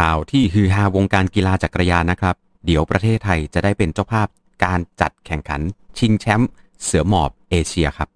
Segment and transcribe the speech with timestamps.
[0.00, 2.34] ข่าวที่ฮือฮาวงการกีฬาจักรยานนะครับ
[2.66, 4.28] เดี๋ยวประเทศไทยจะได้เป็นเจ้าภาพ
[4.64, 5.60] การจัดแข่งขัน
[5.98, 6.50] ชิงแชมป์
[6.82, 8.08] เสือหมอบเอเชียครับ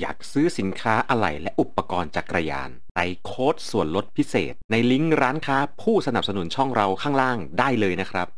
[0.00, 8.28] อยากซื้อสินค้าอะไหล่และอุปกรณ์จักรยานใส่โค้ดส่วนลดพิเศษ ในลิงก์ร้านค้าผู้สนับสนุนช่องเราข้างล่างได้เลยนะครับ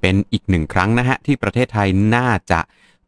[0.00, 2.60] เป็นอีกหนึ่งครั้งนะฮะ ที่ประเทศไทยน่าจะ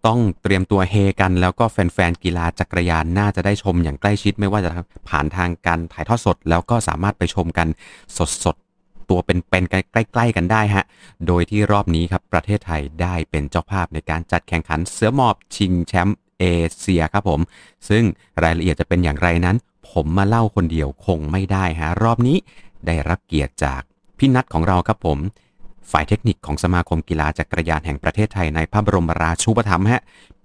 [0.06, 4.70] ต้องเตรียมตัวเฮกัน แล้วก็แฟนๆกีฬาจักรยานน่าจะได้ชมอย่างใกล้ชิดไม่ว่าจะ
[5.08, 7.68] ผ่านทางการถ่ายทอดสด แล้วก็สามารถไปชมกัน
[8.44, 10.84] สดๆตัวเป็นๆใกล้ ๆ กันได้ฮะ
[11.26, 16.44] โดยที่รอบนี้ครับประเทศไทยได้เป็นเจ้าภาพในการจัดแข่งขันเสือหมอบชิงแชมป์เอ
[16.78, 17.40] เชียครับผม
[17.88, 18.04] ซึ่ง
[18.42, 19.56] รายละเอียดจะเป็นอย่างไรนั้น
[19.90, 22.36] ผมมาเล่าคนเดียวคงไม่ได้ฮะรอบนี้
[22.86, 23.82] ได้รับเกียรติจาก
[24.18, 25.18] พี่นัทของเราครับผม
[25.90, 30.02] ฝ่ายเทคนิคของสมาคมกีฬาจักรยานแห่งประเทศไทยในพระบรมราชูปถัมภ์ฮะ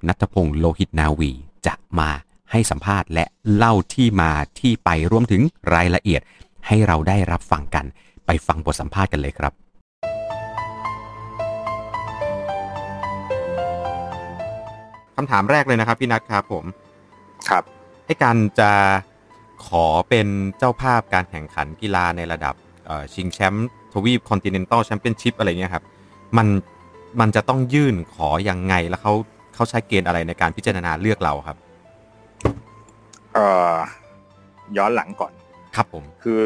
[0.07, 1.31] นัทพงศ์โลหิตนาวี
[1.67, 2.09] จะมา
[2.51, 5.41] ให้สัมภาษณ์และเล่าที่มาที่ไปรวมถึง
[5.73, 6.21] รายละเอียด
[6.67, 7.85] ให้เราได้รับฟังกัน
[8.25, 9.53] ไปฟังบทสัมภาษณ์กันเลยครับ
[15.15, 16.65] คำถามแรกเลยนะครับพี่นัทครับผม
[17.49, 17.63] ครับ
[18.05, 18.71] ให้การจะ
[19.67, 25.83] ขอเป็นเจ้าภาพการแข่งขันกีฬาในระดับเอ่อชิงแชมป์ ทวีป continental championship อะไรเงี้ยครับ
[26.37, 26.47] มัน
[27.19, 29.13] มันจะต้องยื่นขอยังไงแล้วเขา
[29.55, 31.57] เขาใช้เกณฑ์อะไรในการพิจารณาเลือกเราครับ
[33.33, 33.75] เอ่อ
[34.77, 35.33] ย้อนหลังก่อน
[35.75, 36.39] ครับผม คือ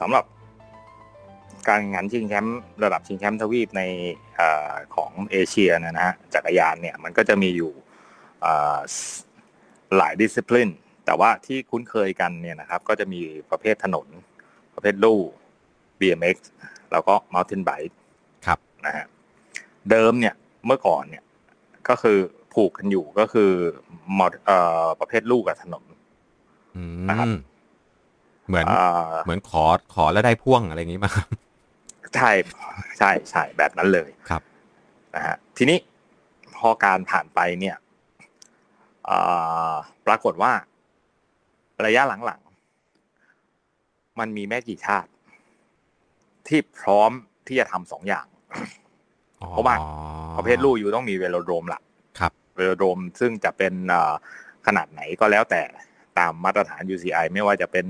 [0.00, 0.24] สำหรับ
[1.68, 3.82] การแข่งขันชิงแชมป์ระดับชิงแชมป์ทวีปใน
[4.36, 7.72] เออของเอเชียเนี่ยนะฮะจักรยานเนี่ยมันก็จะมีอยู่
[8.40, 8.78] เอ่อ
[9.96, 10.70] หลายดิสซิ p ลิน
[11.04, 14.06] แต่ว่าที่คุ้นเคยกันเนี่ยนะครับ ก็จะมีประเภทถนน
[14.74, 15.20] ประเภทลู่
[16.00, 16.36] BMX
[16.92, 17.94] แล้วก็ mountain bike
[18.46, 19.06] ครับนะฮะ
[19.90, 20.34] เดิมเนี่ย
[20.66, 21.24] เมื่อก่อนเนี่ย
[21.88, 22.18] ก็คือ
[22.54, 23.50] ผูกกันอยู่ก็คือ
[24.18, 25.84] มอเอ่อประเภทลู่กับถนน
[26.76, 27.36] อืนะครับม
[28.48, 29.64] เหมือนเอ่อเหมือนขอ
[29.94, 31.28] ขอแล้วได้พ่วงอะไรอย่างงี้มาครับ
[32.14, 32.30] ใช่
[32.98, 34.42] ใช่ใช่แบบนั้นเลยครับ
[35.14, 35.78] นะฮะทีนี้
[36.56, 37.76] พอการผ่านไปเนี่ย
[39.06, 39.18] เอ่
[39.70, 39.72] อ
[40.06, 40.52] ปรากฏว่า
[41.86, 45.10] ระยะหลังๆ มันมีแม่กี่ชาติ
[46.48, 47.10] ที่พร้อม
[47.46, 48.26] ที่จะทำสองอย่าง
[49.50, 49.74] เพราะว่า
[50.36, 51.82] ประเภทลู่อยู่ต้องมีเวโลโดรมหลัก
[52.18, 54.14] ครับ เวโลโดรมซึ่งจะเป็นเอ่อ
[54.66, 55.62] ขนาดไหนก็แล้วแต่
[56.18, 57.84] ตามมาตรฐาน UCI ไม่ว่าจะเป็น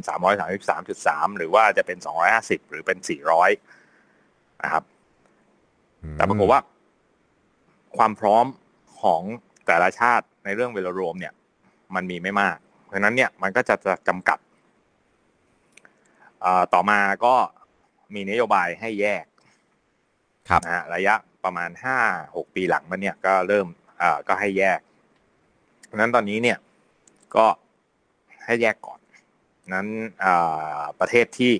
[0.66, 1.98] 333.3 หรือว่าจะเป็น
[2.34, 2.98] 250 หรือเป็น
[3.60, 4.84] 400 นะครับ
[6.16, 6.60] แต่ปรากฏว่า
[7.97, 8.47] ความพร้อม
[9.02, 9.22] ของ
[9.66, 11.34] แต่ละชาติในเรื่องเวโลโดรมเนี่ย
[11.94, 14.38] มันมีไม่มาก เพราะฉะนั้นเนี่ยมันก็จะจะจำกัด
[16.41, 17.34] เอ่อต่อมาก็
[18.14, 19.24] มีนโยบายให้แยก
[20.48, 21.14] ครับนะฮะระยะ
[21.44, 21.98] ประมาณห้า
[22.36, 23.66] หกปีหลังมันเนี่ยก็เริ่ม
[23.98, 24.80] เอ่อก็ให้แยก
[25.84, 26.58] เพราะฉะนั้นตอนนี้เนี่ย
[27.36, 27.47] ก็
[28.44, 29.00] ให้แยกก่อน
[29.72, 29.86] นั้น
[30.20, 30.34] เอ่
[30.78, 31.52] อประเทศที่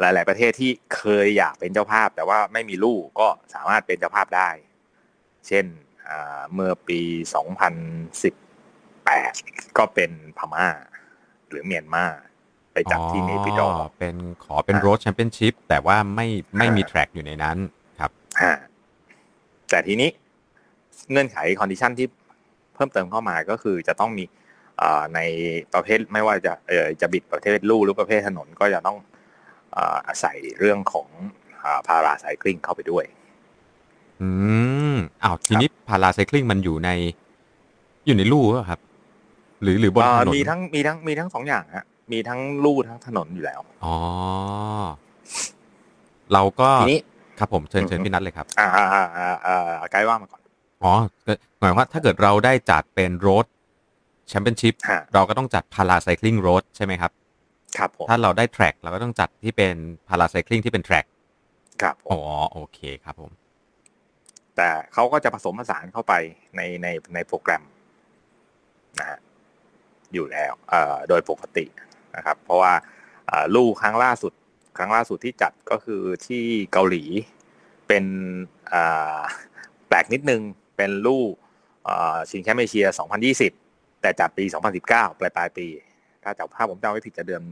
[0.00, 4.50] หลาย ๆ ประเทศที่เคยอยากเป็นเจ้าภาพ แต่ว่าไม่มีลูกก็สามารถเป็นเจ้าภาพได้
[5.46, 5.64] เช่น
[6.04, 7.00] เอ่อเมื่อปี
[8.58, 10.68] 2018 ก็เป็นพม่า
[11.48, 12.06] หรือเมียนมา
[12.76, 16.26] ไปจัดที่เนปิดอร์เป็นขอเป็นโรดแชมเปี้ยนชิพแต่ว่าไม่
[16.58, 17.56] ไม่มีอ่าแทร็กอยู่ในนั้น
[18.00, 18.10] ครับ
[18.42, 18.54] ฮะ
[19.70, 20.10] แต่ทีนี้
[21.10, 22.06] เงื่อนไข condition ที่
[22.74, 24.24] เพิ่มเติมเข้ามาก็คือจะต้องมี
[24.78, 25.20] เอ่อใน
[25.74, 28.98] ประเภทไม่ว่าจะเอ่อจะ bid ประเภทลู่หรือประเภทถนนก็จะต้อง
[29.72, 31.08] เอ่ออาศัยเรื่องของ
[31.86, 33.04] para-cycling เข้าไปด้วย
[34.20, 34.28] อื
[34.94, 36.90] มอ้าวทีนี้ para-cycling มันอยู่ใน
[38.06, 38.80] อยู่ในลู่เหรอครับ
[39.62, 43.96] หรือหรือบนเอ่อถนนมีทั้งมีทั้งมีทั้งสองอย่างฮะ มีทั้งลู่ทั้งถนนอยู่แล้ว อ๋อ
[46.32, 47.00] เราก็ทีนี้
[47.38, 50.42] ครับผมเชิญอืมเชิญพี่นัทเลยครับ อ่าอ่าอ่าอ่าอ่าไกด์ว่ามาก่อน
[50.82, 50.92] อ๋อ
[51.26, 53.46] ก็หมายความว่าถ้าเกิดเราได้จัดเป็นโรด
[54.28, 57.12] แชมเปี้ยนชิพฮะเราก็ต้องจัดพาราไซคลิงโรดใช่ไหมครับ
[57.78, 59.74] ครับผมถ้าเราได้แทร็กเราก็ต้องจัดที่เป็น
[60.08, 61.04] พาราไซคลิงที่เป็นแทร็ก
[61.82, 62.20] ครับผมอ๋อ
[62.52, 63.30] โอเคครับผม
[64.56, 66.14] แต่เขาก็จะผสมผสานเข้าไป
[66.56, 67.62] ในในในโปรแกรม
[68.98, 69.18] นะฮะ
[70.14, 71.64] อยู่แล้ว เอ่อ โดยปกติ
[72.16, 72.72] นะครับ เพราะว่า
[73.26, 74.32] เอ่อลู่ครั้งล่าสุด
[74.78, 77.04] ครั้งล่าสุดที่จัดก็คือที่เกาหลี
[77.88, 78.04] เป็น
[78.72, 79.18] อ่า
[79.88, 80.40] แปลกนิดนึง
[80.76, 81.24] เป็นลู่
[81.84, 82.86] เอ่อชิงแชมป์เอเชีย
[83.44, 84.44] 2020 แต่จัดปี
[84.82, 85.66] 2019 ปลายปลายๆปี
[86.22, 87.42] ถ้าจำภาพผมจำไม่ผิดจะเดือน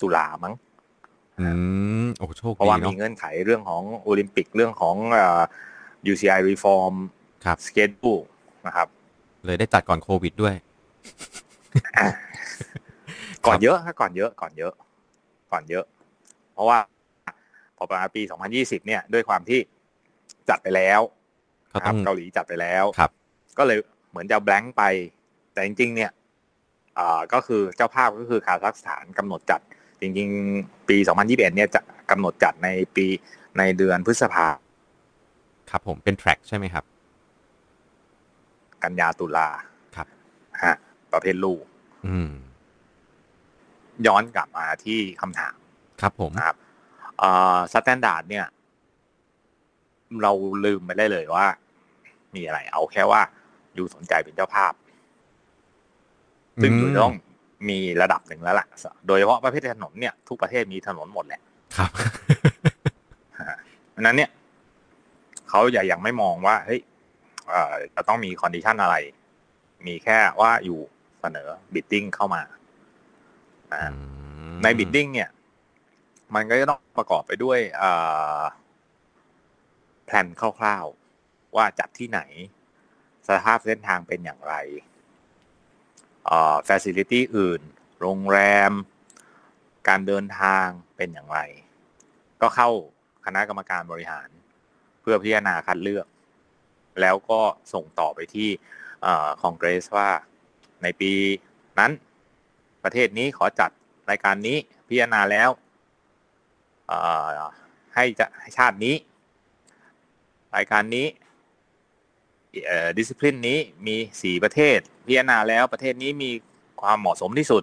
[0.00, 0.54] ตุลามั้ง
[1.40, 1.48] อื
[2.04, 5.40] มโอ้โชคเพราะดีว่าเนาะมีเงื่อนไขเรื่องของโอลิมปิกเรื่องของเอ่อ
[6.12, 6.94] UCI reform
[7.44, 8.14] ครับสเก d ดู
[8.66, 8.88] นะครับ
[9.44, 10.54] เลยได้จัดก่อนโควิดด้วย
[13.48, 14.72] ก่อนเยอะครับก่อนเยอะก่อนเยอะ
[15.52, 15.84] ก่อนเยอะ
[16.52, 16.78] เพราะว่า
[17.76, 18.22] พอประมาณปี
[18.54, 19.60] 2020 เนี่ย ด้วยความที่
[20.48, 21.00] จัดไปแล้ว
[21.72, 23.10] ก็ต้องเกาหลีจัดไปแล้วครับ
[23.58, 23.78] ก็เลย
[24.10, 24.82] เหมือนจะแบงค์ไป
[25.52, 26.10] แต่จริง ๆ เนี่ย
[26.98, 29.60] อ่าก็คือเจ้าภาพก็คือคาซัคสถานกำหนดจัด
[30.00, 30.28] จริง
[30.58, 30.96] ๆ ปี
[31.26, 31.80] 2021 เนี่ยจะ
[32.10, 33.06] กำหนดจัดในปี
[33.58, 34.46] ในเดือนพฤษภา
[35.70, 36.84] ครับผมเป็น track ใช่ไหมครับ
[38.82, 39.48] กันยาตุลา
[39.96, 40.06] ครับ
[40.64, 40.74] ฮะ
[41.12, 41.64] ประเภทลู่
[42.06, 42.30] อืม
[44.06, 45.56] ย้อนกลับมาที่คำถาม
[46.00, 46.56] ครับผมนะครับ
[47.72, 48.46] standard เนี่ย
[50.22, 50.32] เรา
[50.64, 51.46] ลืมไปได้เลยว่า
[52.34, 53.20] มีอะไร เอาแค่ว่า
[53.74, 54.72] you สนใจเป็นเจ้าภาพ
[56.62, 57.14] ซึ่ง you ต้อง
[57.68, 58.66] มีระดับหนึ่งแล้วล่ะ
[59.06, 61.40] โดยเฉพาะประเภทถนนเนี่ย ทุกประเทศมีถนนหมดแหละ
[61.76, 61.90] ครับ
[63.90, 64.30] เพราะฉะนั้นเนี่ย
[65.48, 66.80] เขาอย่ายังไม่มองว่า เฮ้ย
[67.48, 68.96] เอ่อจะต้องมี condition อะไร
[69.86, 70.78] มีแค่ว่า you
[71.20, 72.57] เสนอ bidding เข้ามานะ
[74.62, 75.30] ใน bidding เนี่ย
[76.34, 77.58] มันก็จะต้องประกอบไปด้วย
[80.06, 82.20] แผนคร่าวๆ ว่าจัดที่ไหน
[83.28, 84.54] สภาพเส้นทางเป็นอย่างไร
[86.26, 87.60] เอ่อ facility อื่น
[88.00, 88.38] โรงแร
[88.70, 88.72] ม
[89.88, 90.66] การเดินทาง
[90.96, 91.38] เป็นอย่างไร
[92.42, 92.70] ก็เข้า
[93.24, 94.28] คณะกรรมการบริหาร
[95.00, 96.06] เพื่อพิจารณาคัดเลือก
[97.00, 97.40] แล้วก็
[97.72, 98.48] ส่งต่อไปที่
[99.42, 100.08] คอนเกรสว่า
[100.82, 101.12] ในปี
[101.78, 101.92] นั้น
[102.88, 103.70] ประเทศนี้ขอจัด
[104.10, 104.56] รายการนี้
[104.88, 105.50] พิจารณาแล้ว
[107.94, 108.94] ให้จะให้ชาตินี้
[110.56, 111.06] รายการนี้
[112.96, 116.30] ดิสซิ p ลินนี้มีสี่ประเทศ พิจารณาแล้วประเทศนี้มี
[116.80, 117.62] ความเหมาะสมที่สุด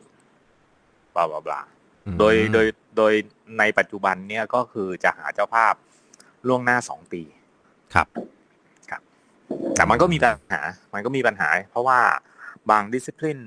[1.15, 1.61] บลาบลาบลา
[2.19, 2.67] โดยโดย
[2.97, 3.13] โดย
[3.59, 5.73] ในปัจจุบันเนี่ยก็คือจะหาเจ้าภาพ
[6.47, 7.21] ล่วงหน้าสองปี
[7.93, 8.07] ครับ
[8.89, 9.01] ครับ
[9.75, 10.61] แต่มันก็มีปัญหา
[10.93, 11.99] มันก็มีปัญหา เพราะว่า
[12.69, 13.39] บางดิสซิ p ลิน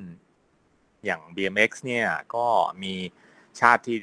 [1.04, 2.46] อย่าง BMX เนี่ยก็
[2.82, 2.94] มี
[3.60, 3.98] ชาติที่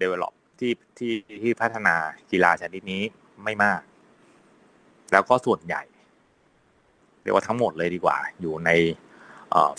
[0.00, 1.12] develop ที่ที่
[1.42, 1.94] ที่พัฒนา
[2.30, 3.02] กีฬาชนิดนี้
[3.44, 3.80] ไม่มาก
[5.12, 5.82] แล้วก็ส่วนใหญ่
[7.22, 8.70] เรียกว่าทั้งหมดเลยดีกว่า อยู่ใน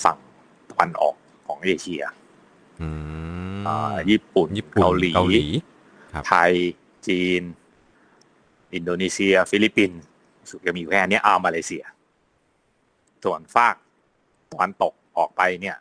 [0.03, 0.17] ฝั่ง
[0.69, 1.15] ตะวันออก
[1.47, 2.03] ของเอเชีย
[4.09, 4.47] ญี่ปุ่น
[4.81, 5.43] เกาหลี
[6.27, 6.51] ไทย
[7.07, 7.41] จีน
[8.73, 9.99] อินโดนีเซีย ฟิลิปปินส์
[10.49, 11.83] สุดจะมีแค่นี้ อ่ามาเลเซีย
[13.23, 13.75] ส่วนฝั่ง
[14.51, 15.77] ตะวันตกออกไปเนี่ย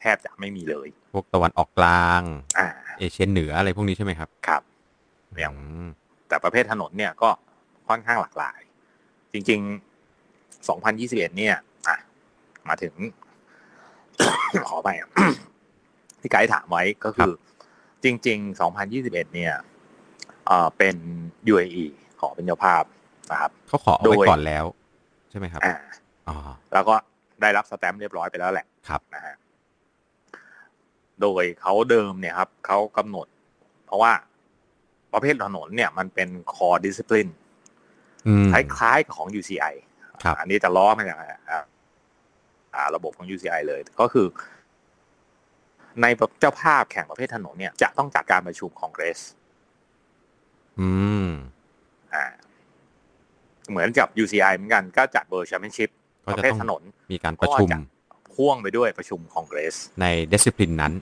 [0.00, 2.22] แทบจะไม่มีเลย พวกตะวันออกกลาง
[2.58, 2.68] อ่า
[2.98, 4.62] เอเชียเหนืออะไรพวกนี้ใช่ไหมครับ ครับ
[5.40, 5.56] อย่าง
[6.28, 7.30] แต่ประเภทถนนเนี่ยก็
[7.88, 8.60] ค่อนข้างหลากหลาย
[9.32, 9.60] จริง
[10.68, 11.56] ๆ 2021 เนี่ย
[11.88, 11.96] อะ
[12.68, 12.94] มาถึง
[14.68, 14.88] ขอไป
[16.20, 17.32] ที่ไกด์ถามไว้ก็คือ
[18.04, 18.60] จริง ๆ
[18.90, 19.54] 2021 เนี่ย
[20.46, 20.96] เอ่อเป็น
[21.52, 21.84] UAE
[22.20, 22.84] ขอเป็นเจ้าภาพ
[23.30, 24.64] นะครับเขาขอเอาไว้ก่อนแล้ว
[25.30, 25.76] ใช่ไหมครับอ่า
[26.28, 26.36] อ๋อ
[26.72, 26.94] แล้วก็
[27.40, 29.34] ได้รับสแตมป์เรียบร้อยไปแล้วแหละครับนะฮะ
[31.22, 33.26] โดยเขาเดิมเนี่ยครับเขากำหนด
[33.86, 34.12] เพราะว่า
[35.12, 37.30] ประเภทถนนเนี่ยมันเป็น core discipline
[38.52, 39.74] คล้ายๆกับของ UCI
[40.38, 41.18] อันนี้จะล้อมาจาก
[42.94, 44.26] ระบบของ UCI เลย ก็คือ
[46.02, 46.06] ใน
[46.40, 49.20] เจ้าภาพแข่งประเภทถนนเนี่ย จะต้องจัดการประชุมคอนเกรส
[50.80, 50.90] อื
[51.24, 51.26] ม
[52.14, 52.24] อ่า
[53.70, 55.90] เหมือนกับ UCI เหมือนกันก็จัดเบอร์แชมเปี้ยนชิพ
[56.26, 56.82] ประเภทถนน
[57.12, 57.68] มีการประชุม
[58.34, 60.92] พ่วงไปด้วยประชุมคอนเกรส ในดิสซิปลินนั้น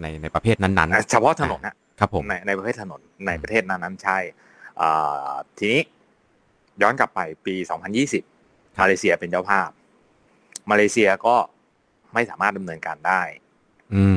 [0.00, 1.60] ในในประเภทนั้นๆ เฉพาะถนน
[2.00, 4.18] ครับผมในในประเภทถนนในประเทศนั้นนั้นใช่
[5.58, 5.82] ทีนี้
[6.82, 7.54] ย้อนกลับไปปี
[8.16, 9.68] 2020 มาเลเซียเป็นเจ้าภาพ
[10.70, 11.36] มาเลเซียก็
[12.14, 13.22] ไม่สามารถดำเนินการได้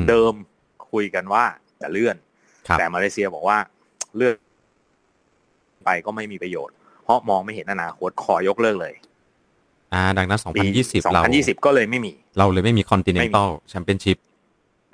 [0.08, 0.34] เดิม
[0.92, 1.44] คุยกันว่า
[1.82, 2.16] จะเลื่อน
[2.78, 3.58] แต่มาเลเซียบอกว่า
[4.16, 4.34] เลื่อน
[5.84, 8.94] ไปก็ไม่มีประโยชน์ เพราะมองไม่เห็นอนาคตขอยกเลิกเลย
[9.94, 10.40] อ่าดังนั้น
[10.74, 14.18] 2020 เรา2020 ก็เลยไม่มี เราเลยไม่มี Continental Championship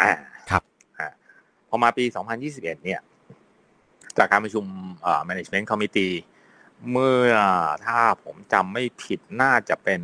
[0.03, 0.13] อ่า
[0.51, 0.63] ครับ
[0.99, 1.09] อ่า
[1.69, 2.05] พอมาปี
[2.45, 3.01] 2021 เนี่ย
[4.19, 4.65] จากการประชุม
[5.07, 6.15] อ่า Management Committee
[6.91, 7.35] เมื่อ
[7.87, 10.01] ถ้าผมจำไม่ผิดน่าจะเป็น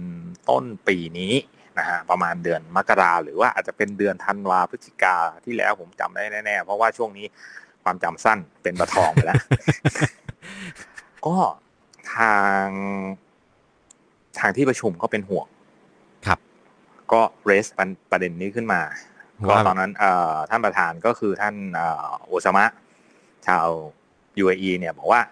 [0.48, 1.34] ต้นปีนี้
[1.78, 7.26] นะฮะประมาณเดือนมกราหรือว่าอาจจะเป็นเดือนธันวาพฤศจิกาที่แล้วผมจำได้แน่ๆ เพราะว่าช่วงนี้
[7.84, 9.36] ความจำสั้นเป็นประทองไปแล้ว
[11.26, 11.36] ก็
[12.16, 12.66] ทาง
[14.40, 15.46] ทางที่ประชุมก็เป็นห่วง
[16.26, 16.38] ครับ
[17.12, 17.66] ก็เรส
[18.10, 18.80] ประเด็นนี้ขึ้นมา
[19.48, 19.90] ก็ตอนนั้น
[20.50, 21.54] ท่านประธานก็คือท่าน
[22.26, 22.64] โอซามะ
[23.46, 23.66] ชาว
[24.42, 25.22] UAE เนี่ยบอกว่า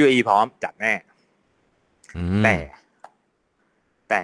[0.00, 0.94] UAE พร้อมจัดแน่
[2.44, 2.56] แต่
[4.10, 4.22] แต่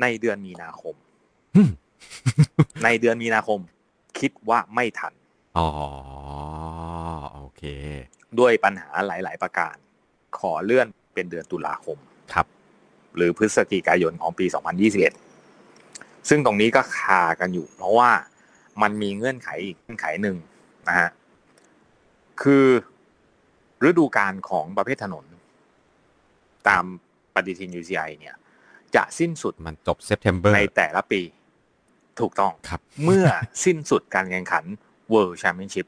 [0.00, 0.94] ในเดือนมีนาคม
[2.84, 3.60] ในเดือนมีนาคม
[4.18, 5.12] คิดว่าไม่ทัน
[5.58, 5.68] อ๋อ
[7.34, 7.62] โอเค
[8.38, 9.76] ด้วยปัญหาหลาย ๆ ประการ
[10.38, 11.98] ขอเลื่อนเป็นเดือนตุลาคม
[12.32, 12.46] ครับ
[13.16, 14.46] หรือพฤศจิกายนของปี
[15.56, 18.10] 2021 ซึ่งตรงนี้ก็คากันอยู่ เพราะว่า
[18.82, 20.36] มันมีเงื่อนไขอีกเงื่อนไขหนึ่ง
[20.88, 21.08] นะฮะ
[22.42, 22.66] คือ
[23.88, 25.24] ฤดูกาลของประเภทถนน
[26.68, 26.84] ตาม
[27.34, 28.36] ปฏิทิน UCI เนี่ย
[28.94, 31.20] จะสิ้นสุดมันจบเซปเทมเบอร์ในแต่ละปี
[32.20, 33.26] ถูกต้องครับ เมื่อ
[33.64, 34.64] สิ้นสุดการแข่งขัน
[35.12, 35.86] World Championship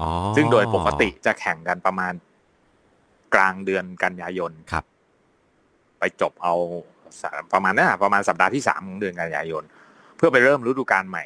[0.00, 2.12] อ๋อซึ่งโดยปกติจะแข่งกันประมาณ
[3.34, 4.84] กลางเดือนกันยายนครับ
[5.98, 6.54] ไปจบเอา
[7.22, 9.64] สามประมาณนั้นอะประมาณสัปดาห์ที่สามของเดือนกันยายน
[10.16, 11.24] เพื่อไปเริ่มฤดูกาลใหม่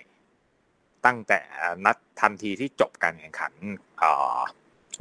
[1.06, 1.40] ตั้งแต่
[1.84, 3.52] นัดทันทีที่จบการแข่งขัน
[3.98, 4.38] เอ่อ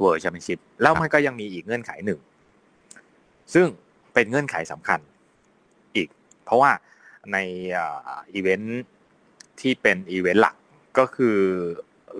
[0.02, 2.20] World Championship แล้วมันก็ยังมีอีกเงื่อนไขหนึ่ง
[3.54, 3.66] ซึ่ง
[4.14, 5.00] เป็นเงื่อนไขสำคัญ
[5.96, 6.08] อีก
[6.44, 6.70] เพราะว่า
[7.32, 7.36] ใน
[7.72, 8.82] เอ่ออีเวนท์
[9.60, 10.56] ที่เป็นอีเวนต์หลัก
[10.98, 11.38] ก็คือ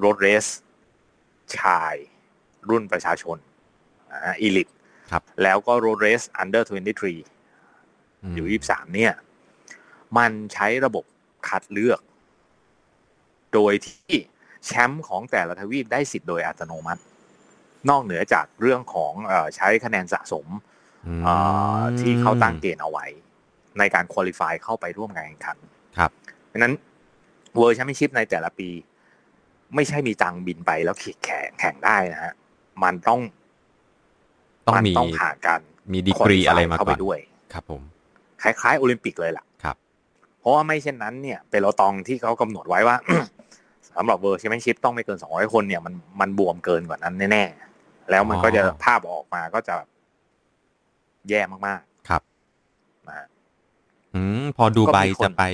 [0.04, 0.46] road race
[1.58, 1.94] ชาย
[2.70, 3.38] รุ่นประชาชน
[4.40, 4.68] elite
[5.10, 9.12] ครับแล้วก็ road race under 23 U 23 เนี่ย
[10.18, 11.04] มันใช้ระบบ
[11.48, 12.00] คัดเลือก
[13.54, 14.14] โดยที่
[14.66, 17.02] แชมป์ของแต่ละทวีปได้สิทธิ์โดยอัตโนมัติ
[17.88, 20.46] นอกเหนือจากเรื่องของเออใช้คะแนนสะสม
[21.06, 21.34] อืมเอ่
[21.80, 23.06] อที่เขาตั้งเกณฑ์เอาไว้
[23.78, 25.56] ในการ qualify เข้าไปร่วมการแข่งขัน
[25.98, 26.10] ครับ
[26.46, 26.74] เพราะฉะนั้น
[27.56, 28.68] World Championship ในแต่ละปี
[29.74, 32.34] ไม่ใช่มีตังค์บินไปแล้วขี่แข่งแข่งได้นะฮะ
[32.82, 33.20] มันต้อง
[34.68, 35.60] ต้องมันมีต้องผ่านการ
[35.92, 37.18] มีดีกรี qualify อะไรมาก่อนเข้าไปด้วย
[37.52, 37.82] ครับ ผม
[38.42, 39.76] คล้ายๆโอลิมปิกเลยล่ะครับ
[40.40, 42.96] เพราะว่าไม่เช่นนั้นเนี่ยเป็นโลตองที่เขากำหนดไว้ว่า
[43.96, 49.74] สำหรับเวอร์ชันไม่ชิปต้องไม่เกิน200คนเนี่ยมันมันบวมเกินกว่านั้นแน่ๆแล้วมันก็จะอ๋อภาพออกมาก็จะ
[51.28, 53.26] แย่มากครับๆนะฮะ
[54.14, 55.44] อืมพอดูไบก็มีคนจะไป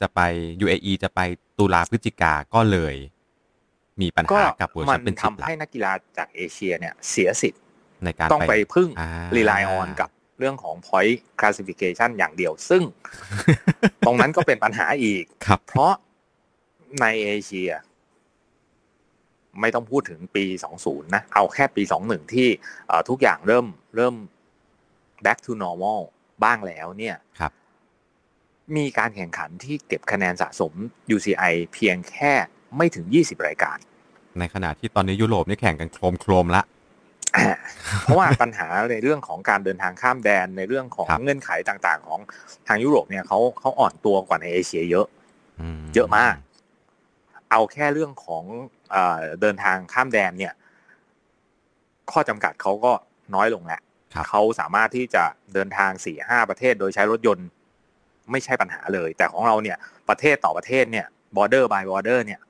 [0.00, 0.20] จะไป
[0.64, 1.20] UAE จะไป
[1.58, 2.94] ตุลาพฤศจิกาก็เลย
[4.00, 7.62] มีปัญก็หากับเวอร์มัชันนเป็นชิปทำหลักให้นักกีฬาจากเอเชียเนี่ย เสียสิทธิ์
[8.04, 12.82] ในการต้องไปพึ่งอ่ารีไลออนกับเรื่องของ point classification อย่างเดียว ซึ่ง
[14.06, 15.92] ตรงนั้นก็เป็นปัญหาอีกครับเพราะ
[17.00, 17.70] ในเอเชีย
[19.60, 20.44] ไม่ต้องพูดถึงปี
[20.80, 22.48] 20 นะ เอาแค่ปี 21 ที่
[22.88, 24.14] เอ่อทุกอย่างเริ่มเริ่ม
[25.24, 26.00] back to normal
[26.44, 27.52] บ้างแล้วเนี่ยครับ
[28.76, 30.72] มีการแข่งขันที่เก็บคะแนนสะสม
[31.14, 32.32] UCI เพียงแค่
[32.76, 33.78] ไม่ถึง 20 รายการ
[34.38, 36.62] ในขณะที่ตอนนี้ยุโรปนี่แข่งกันโครมโครมๆละ
[38.02, 42.20] เพราะว่าปัญหาในเรื่องของการเดินทางข้ามแดนในเรื่องของครับเงื่อนไขต่างๆ ของ
[42.68, 45.06] ทางยุโรปเนี่ยเขาเขาอ่อนตัวกว่าในเอเชียเยอะ
[45.80, 46.34] มเยอะมาก
[47.50, 48.44] เอาแค่เรื่องของ
[48.90, 50.52] เออเดินทางข้ามแดนเนี่ย
[52.10, 52.92] ข้อจำกัดเขาก็
[53.34, 53.80] น้อยลงแล้ว
[54.14, 55.24] ครับเขาสามารถที่จะ
[55.54, 57.46] เดินทางสี่ห้าประเทศโดยใช้รถยนต์
[58.30, 59.76] ไม่ใช่ปัญหาเลย แต่ของเราเนี่ย
[60.08, 62.40] ประเทศต่อประเทศเนี่ย border by border เนี่ย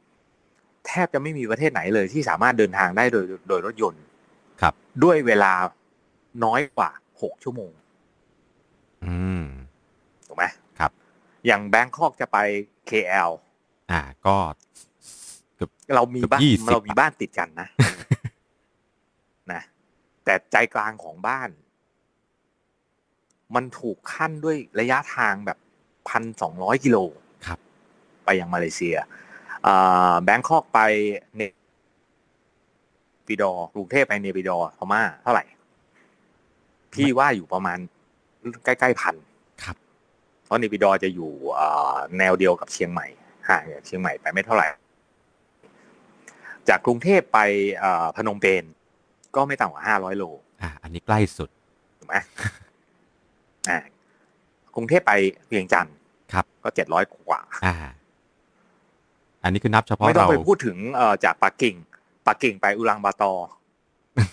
[0.86, 4.02] แทบจะไม่มีประเทศไหนเลยที่สามารถเดินทางได้โดยโดยรถยนต์
[4.60, 5.52] ครับ ด้วยเวลา
[6.44, 6.90] น้อยกว่า
[7.22, 7.72] หกชั่วโมง
[9.04, 9.44] อืม
[10.26, 10.44] ถูกไหม
[10.78, 10.90] ครับ
[11.46, 12.38] อย่างแบงคอกจะไป
[12.90, 13.30] KL
[13.90, 14.36] อ่า ก็
[15.56, 17.68] เกือบเรามีบ้านเกือบ20เรามีบ้านติดกันนะ
[19.52, 19.62] นะ
[20.24, 21.50] แต่ใจกลางของบ้าน
[23.54, 25.58] มันถูกขั้นด้วยระยะทางแบบ
[26.08, 26.96] พันสองร้อยกิโล
[27.46, 27.58] ครับ
[28.24, 28.96] ไปยังมาเลเซีย
[30.24, 30.80] แบงคอกไป
[31.36, 31.42] เน
[33.26, 35.44] ปิดอร์กรุงเทพไปเนปิดอร์พม่าเท่าไหร่
[36.94, 37.78] พี่ว่าอยู่ประมาณ
[38.64, 39.14] ใกล้ๆพัน
[39.62, 39.76] ครับ
[40.44, 43.06] เพราะเนปิดอร์จะอยู่เอ่อแนวเดียวกับเชียงใหม่
[43.48, 44.66] ห่างจากเชียงใหม่ไปไม่เท่าไหร่
[46.68, 47.38] จากกรุงเทพไป
[47.78, 48.64] เอ่อพนมเปญ
[49.36, 50.24] ก็ไม่ต่ำกว่าห้าร้อยโล
[50.62, 51.50] อ่า อันนี้ใกล้สุด
[51.98, 52.16] ถูกไหม
[53.70, 53.78] อ่า
[54.74, 55.12] กรุงเทพไป
[55.46, 55.96] เวียงจันทร์
[56.32, 57.74] ครับ ก็เจ็ดร้อยกว่า อ่า
[59.42, 61.74] อันนี้คือนับเฉพาะไม่ต้องเราไปพูดถึงเอ่อจากปักกิ่ง
[62.26, 63.46] ปักกิ่งไปอุลังบาตอร์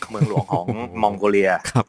[0.10, 0.66] เมืองหลวงของ
[1.02, 1.86] มองโกเลียครับ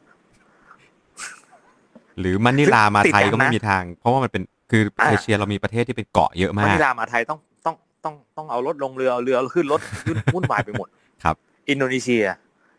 [2.19, 10.87] หรือมะนิลามาไทยติดกันก็ไม่นะมีทาง เพราะว่ามันเป็นคืออ่าเอเชียเรามีประเทศที่เป็นเกาะเยอะมามากนิลามาไทยต้องต้องต้องต้องเอารถลงเรือเอาเรือขึ้นรถยุ่นวุ่นวายไปหมด
[11.23, 11.35] ครับ
[11.69, 12.25] อินโดนีเซีย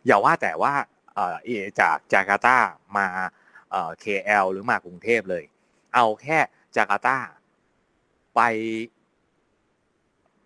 [0.07, 0.73] อย่าว่าแต่ว่า
[1.15, 1.51] เอ่อเอ
[1.81, 2.57] จากจาการ์ตา
[2.97, 3.07] มา
[3.71, 5.45] เอ่อ KL หรือมากรุงเทพเลย
[5.95, 6.39] เอาแค่
[6.77, 7.17] จาการ์ตา
[8.37, 8.41] ไป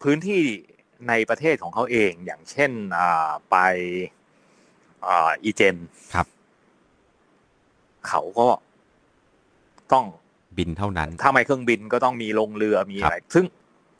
[0.02, 0.42] พื้นที่
[1.08, 3.56] ในประเทศของเขาเองอย่างเช่นอ่าไป
[5.06, 5.76] อ่าอีเจน
[6.14, 6.26] ครับ
[8.08, 8.48] เขาก็
[9.92, 10.06] ต้อง
[10.58, 13.44] บินเท่านั้น ถ้าไม่เครื่องบินก็ต้องมีลงเรือมีอะไร ซึ่ง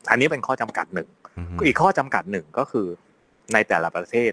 [0.09, 2.87] อันนี้เป็นข้อจำกัดหนึ่งอืมอีกข้อจำกัดหนึ่งก็คือ
[3.53, 4.31] ในแต่ละประเทศ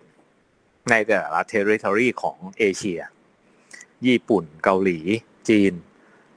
[0.90, 3.00] ในแต่ละ territory ของเอเชีย
[4.06, 4.98] ญี่ปุ่นเกาหลี
[5.48, 5.72] จีน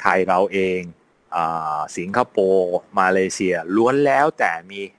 [0.01, 0.79] ไทยเราเอง
[1.35, 4.98] อาสิงคโปร์ มาเลเซีย ล้วนแล้วแต่มีอ่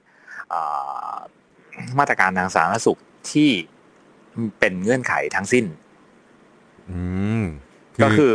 [1.99, 2.99] มาตรการทางสาธารณสุข
[3.31, 3.51] ที่
[4.59, 5.65] เป็นเงื่อนไขทั้งสิ้น
[6.89, 6.99] อื
[7.41, 7.43] ม
[8.03, 8.31] ก็คือ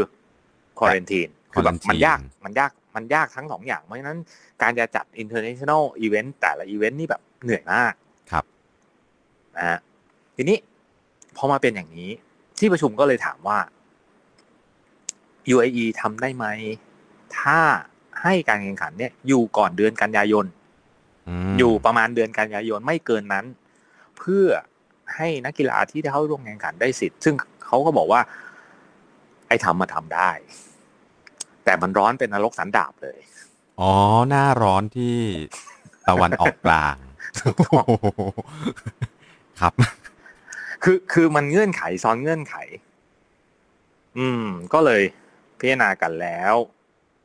[0.78, 4.18] ควอ r เ n น i นคือแบบ quarantine มันยากมันยากมันยากทั้งสองอย่าง เพราะฉะนั้น
[4.62, 7.92] การจะจัด international event แต่ละ event นี่แบบเหนื่อยมาก
[8.30, 8.44] ครับ
[9.56, 9.78] นะฮะ
[10.36, 10.58] ทีนี้
[11.36, 12.10] พอมาเป็นอย่างนี้
[12.58, 13.58] ที่ประชุมก็เลยถามว่า
[15.54, 16.46] UAE ทำได้ไหม
[17.38, 17.58] ถ้า
[18.22, 20.46] ให้การแข่งขันเนี่ย อยู่ก่อนเดือนกันยายน
[21.58, 23.46] อยู่ประมาณเดือนกันยายนไม่เกินนั้น
[24.18, 24.46] เพื่อ
[25.16, 27.34] ให้นักกีฬาที่ได้เข้าร่วมแข่งขันได้สิทธิ์ ซึ่ง
[27.66, 28.20] เขาก็บอกว่า
[29.48, 30.30] ไอ้ทำมาทำได้
[31.64, 33.18] แต่มันร้อนเป็นนรกสันดาบเลย
[33.80, 33.92] อ๋อ
[34.28, 35.16] หน้าร้อนที่
[36.08, 36.96] ตะวันออกกลาง
[39.60, 39.72] ครับ
[40.82, 42.56] คือคือมันเงื่อนไขซ้อนเงื่อนไข
[44.18, 45.02] อืม ก็เลย
[45.58, 46.54] พิจารณากันแล้ว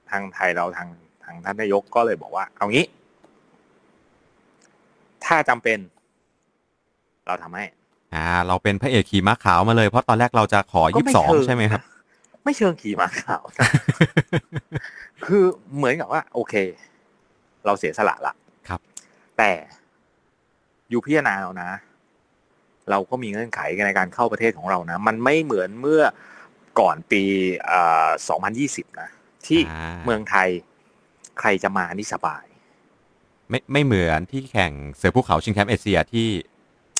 [0.09, 0.89] ทางไทยเราทาง
[1.23, 2.85] ทางท่านนายกก็เลยบอกว่า เอางี้
[5.31, 5.79] ถ้าจำเป็น
[7.27, 7.65] เราทำให้
[8.15, 11.81] อ่า เราเป็นพระเอกขี่ม้าขาวมาเลยเพราะตอนแรกเราจะขอยี่สิบสองใช่ไหมครับ
[12.43, 13.43] ไม่เชิงขี่ม้าขาว
[15.25, 15.43] คือ
[15.75, 16.53] เหมือนกับว่า โอเค
[17.65, 18.33] เราเสียสละละ
[18.67, 18.79] ครับ
[19.37, 19.51] แต่
[20.89, 21.71] อยู่พิจารณาเอานะ
[22.89, 26.03] เราก็มีเงื่อนไขในการเข้าประเทศของเรานะ มันไม่เหมือนเมื่อ
[26.79, 27.23] ก่อนปี
[27.65, 28.09] เอ่อ
[28.51, 29.09] 2020นะ
[29.47, 30.49] ที่อ่าเมืองไทย
[31.39, 32.45] ใครจะมานี่สบาย
[33.51, 36.29] ไม่ไม่เหมือนที่แข่งเสือภูเขาชิงแชมป์เอเชียที่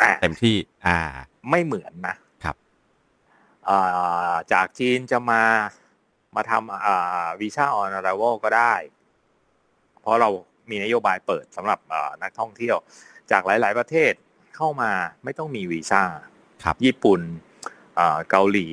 [0.02, 0.56] อะเต็มที่
[0.86, 0.98] อ่า
[1.50, 2.56] ไม่เหมือนนะครับ
[3.66, 3.78] เอ่
[4.30, 5.44] อจากจีนจะมา
[6.36, 8.74] มาทำอ่าวีซ่าออน r ร i v a l ก็ได้
[10.02, 10.30] เพราะเรา
[10.70, 12.78] มีนโยบายเปิดสำหรับเอ่อนักท่องเที่ยว
[13.32, 14.14] จากหลาย ๆ ประเทศ
[14.56, 14.92] เข้ามา
[15.24, 16.04] ไม่ต้องมีวีซ่า
[16.64, 17.22] ครับ ญี่ปุ่น
[17.96, 18.68] เอ่อเกาหลี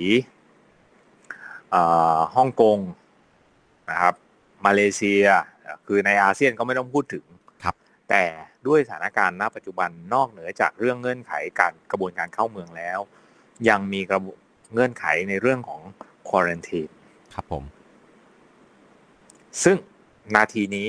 [1.71, 1.83] เอ่
[2.17, 2.79] อฮ่องกง
[3.91, 4.15] นะครับ
[4.67, 5.25] มาเลเซีย
[5.87, 7.38] คือในอาเซียนก็ไม่ต้องพูดถึงครับ
[8.11, 8.25] แต่
[8.67, 12.99] ด้วยสถานการณ์ณปัจจุบันนอกเหนือจากเรื่องเงื่อนไขการกระบวนการเข้าเมืองแล้ว
[13.69, 14.35] ยังมีกระบว
[14.73, 15.83] เงื่อนไขในเรื่องของ
[16.29, 16.91] ควอ r นตีน
[17.35, 17.65] ครับผม
[19.65, 19.77] ซึ่ง
[20.35, 20.89] นาทีนี้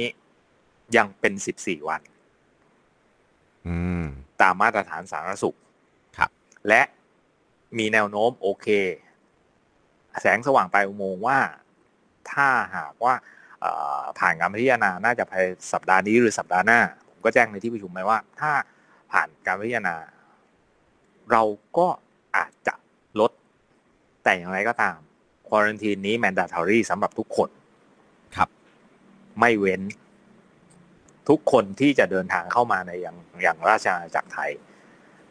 [0.98, 2.02] ยังเป็น14วัน
[3.68, 4.04] อืม
[4.42, 5.58] ตามมาตรฐานสาธารณสุข
[6.18, 6.30] ครับ
[6.68, 6.82] และ
[7.78, 8.68] มีแนวโน้มโอเค
[10.22, 11.40] แสงสว่างปลายอุโมงค์ว่า
[12.32, 13.14] ถ้าหากว่า
[13.62, 16.82] เอ่อผ่านการพิจารณาน่าจะภายสัปดาห์นี้หรือสัปดาห์หน้า
[17.20, 18.52] ผมก็แจ้งในที่ประชุมไปว่า ถ้า
[19.12, 19.96] ผ่านการพิจารณา
[21.32, 21.44] เรา
[21.78, 21.88] ก็
[22.38, 22.74] อาจจะ
[23.20, 23.32] ลด
[24.24, 24.98] แต่อย่างไรก็ตาม
[25.48, 27.50] ควอรันทีนนี้ mandatory สำหรับทุกคน
[28.36, 28.50] ครับ
[29.40, 29.82] ไม่เว้น
[31.30, 34.52] ทุกคนที่จะเดินทางเข้ามาในอย่างอย่างราชอาณาจักรไทย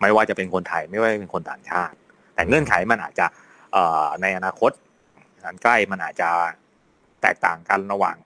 [0.01, 1.97] ไม่ว่าจะเป็นคนไทย ไม่ว่าจะเป็นคนต่างชาติ
[2.35, 3.27] แต่เงื่อนไขมันอาจจะ
[3.73, 4.71] เอ่อในอนาคต
[5.45, 6.29] อันใกล้มันอาจจะ
[7.23, 8.17] แตกต่างกันระหว่าง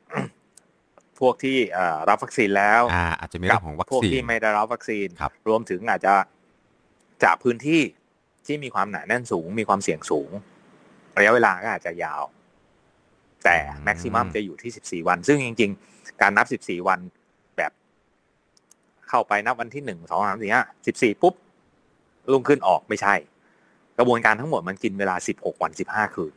[1.22, 6.14] พวกที่เอ่อรับวัคซีนแล้วอ่าอาจจะมีเรื่องของวัคพวกซีนที่ไม่ได้รับวัคซีนครับรวมถึงอาจจะ
[7.24, 7.80] จากพื้นที่
[8.46, 10.30] ที่มีความหนาแน่นสูง มีความเสี่ยงสูง
[11.18, 12.22] ระยะเวลาก็อาจจะยาว
[13.44, 17.00] แต่แม็กซิมัมจะอยู่ที่ 14 วัน ซึ่งจริง ๆ การนับ 14 วัน
[17.56, 17.72] แบบ
[19.08, 21.34] เข้าไปนับวันที่หนึ่งสองสามสี่ห้าสิบสี่ปุ๊บ
[22.32, 23.14] ลุงขึ้นออกไม่ใช่
[23.98, 26.32] กระบวนการทั้งหมดมันกินเวลา 16 วัน 15 คืน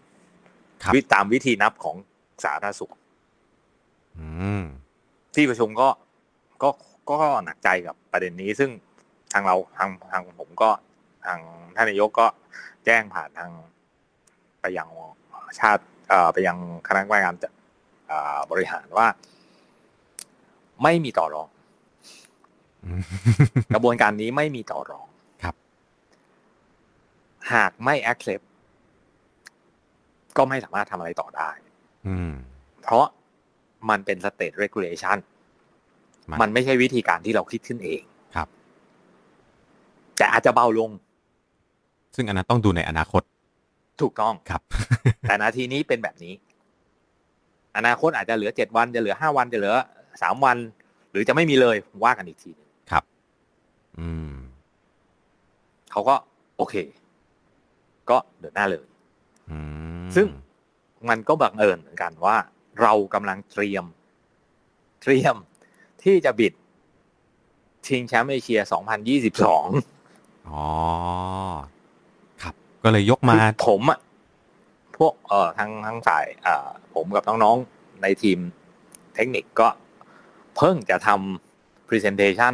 [0.83, 1.95] ครับวิตามวิธีนับของ
[2.43, 3.04] สาธารณสุขอืม
[5.35, 5.89] ที่ประชุมก็
[6.63, 6.69] ก็
[7.09, 8.71] ก็หนักใจกับประเด็นนี้ ซึ่ง
[9.33, 10.69] ทางเราทางทางผมก็
[11.25, 11.39] ทาง
[11.75, 12.27] ท่านนายกก็
[12.85, 13.51] แจ้งผ่านทาง
[14.61, 14.89] ไปยัง
[15.59, 17.51] ชาติเอ่อไปยังคณะกรรมการจัด
[18.07, 19.07] เอ่อบริหารว่า
[20.83, 21.49] ไม่มีต่อรอง
[23.73, 25.07] กระบวนการนี้ไม่มีต่อรอง
[25.43, 25.55] ครับ
[27.53, 28.45] หากไม่ accept
[30.37, 31.49] ก็ไม่สามารถทำอะไรต่อได้
[32.07, 32.31] อืม
[32.81, 33.05] เพราะ
[33.89, 35.17] มันเป็น state regulation
[36.29, 38.01] มันมันไม่ใช่วิธีการที่เราคิดขึ้นเอง
[38.35, 38.47] ครับ
[40.17, 40.91] แต่อาจจะเบาลง
[42.15, 43.21] ซึ่งอันนั้นต้องดูในอนาคต
[44.01, 44.61] ถูกต้องครับ
[45.27, 46.33] แต่นาทีนี้เป็นแบบนี้
[47.77, 49.75] อนาคตอาจจะเหลือเจ็ดวันจะเหลือห้าวันจะเหลือ
[50.21, 50.57] สามวัน
[51.11, 53.03] หรือจะไม่มีเลยว่ากันอีกทีหนึงครับ
[53.99, 54.31] อืม
[55.91, 56.15] เขาก็
[56.57, 56.75] โอเค
[58.09, 58.85] ก็เดินหน้าเลย
[59.51, 59.57] อื
[60.05, 60.27] มซึ่ง
[61.09, 62.37] มันก็บังเอิญเหมือนกันว่า
[62.81, 63.85] เรากำลังเตรียม
[65.01, 65.35] เตรียม
[66.03, 66.53] ที่จะบิด
[67.87, 68.59] ชิงแชมป์เอเชีย
[69.73, 70.63] 2022 อ๋อ
[72.41, 73.99] ครับ ก็เลยยกมาคือผมอะ
[74.97, 78.39] พวกเอ่อทางทางสายเอ่อผมกับน้องๆ ในทีม
[79.15, 79.67] เทคนิคก็
[80.55, 82.53] เพิ่งจะทำ Presentation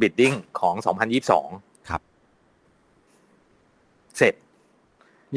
[0.00, 0.74] Bidding ของ
[1.32, 2.00] 2022 ครับ
[4.16, 4.34] เสร็จ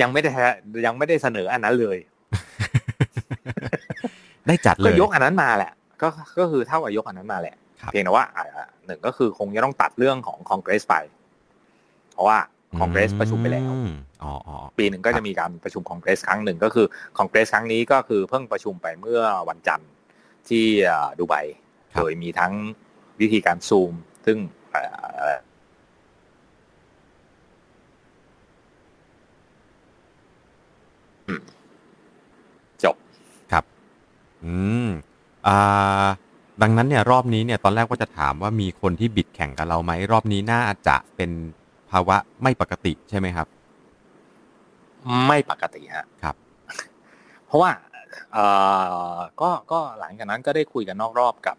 [0.02, 0.46] ยังไม่ได้แท้
[0.86, 1.98] ยังไม่ได้เสนออันนั้นเลย
[4.50, 6.08] ได้จัดเลก็ยยกอันนั้นมาแหละ ก็
[6.40, 8.46] ก็คือเท่ากับยกอันนั้นมาแหละครับเพียงแต่ว่าอ่า
[8.86, 10.96] หนึ่งก็คือคงจะต้องตัดเรื่องของคอนเกรสไป
[12.14, 12.38] เพราะว่า
[12.80, 13.92] คอนเกรสประชุมไปแล้วอืม
[14.24, 16.86] อ๋ออ๋อปีหนึ่งก็จะมีการประชุมคอนเกรสครั้งหนึ่งก็คือ
[17.18, 19.90] คอนเกรสครั้งนี้ก็คือเพิ่งประชุมไปเมื่อวันจันทร์
[20.50, 21.36] ที่เอ่อดูไบ
[21.94, 22.54] โดยมีทั้ง
[23.22, 23.94] วิธีการซูม
[24.26, 24.38] ซึ่ง
[24.72, 24.84] เอ่
[25.34, 25.38] อ
[35.48, 36.06] อ่า
[36.62, 41.32] ดังนั้นเนี่ยรอบนี้เนี่ยตอนแรกว่าจะถามว่ามีคนที่บิดแข่งกับเราไหม รอบนี้น่าจะเป็น
[41.92, 43.48] ภาวะไม่ปกติใช่ไหมครับ
[45.28, 46.36] ไม่ปกติฮะครับ
[47.46, 47.72] เพราะว่า
[48.34, 48.46] เอ่
[49.14, 51.58] อก็ก็หลังจากนั้นก็ได้คุยกันนอกรอบกับ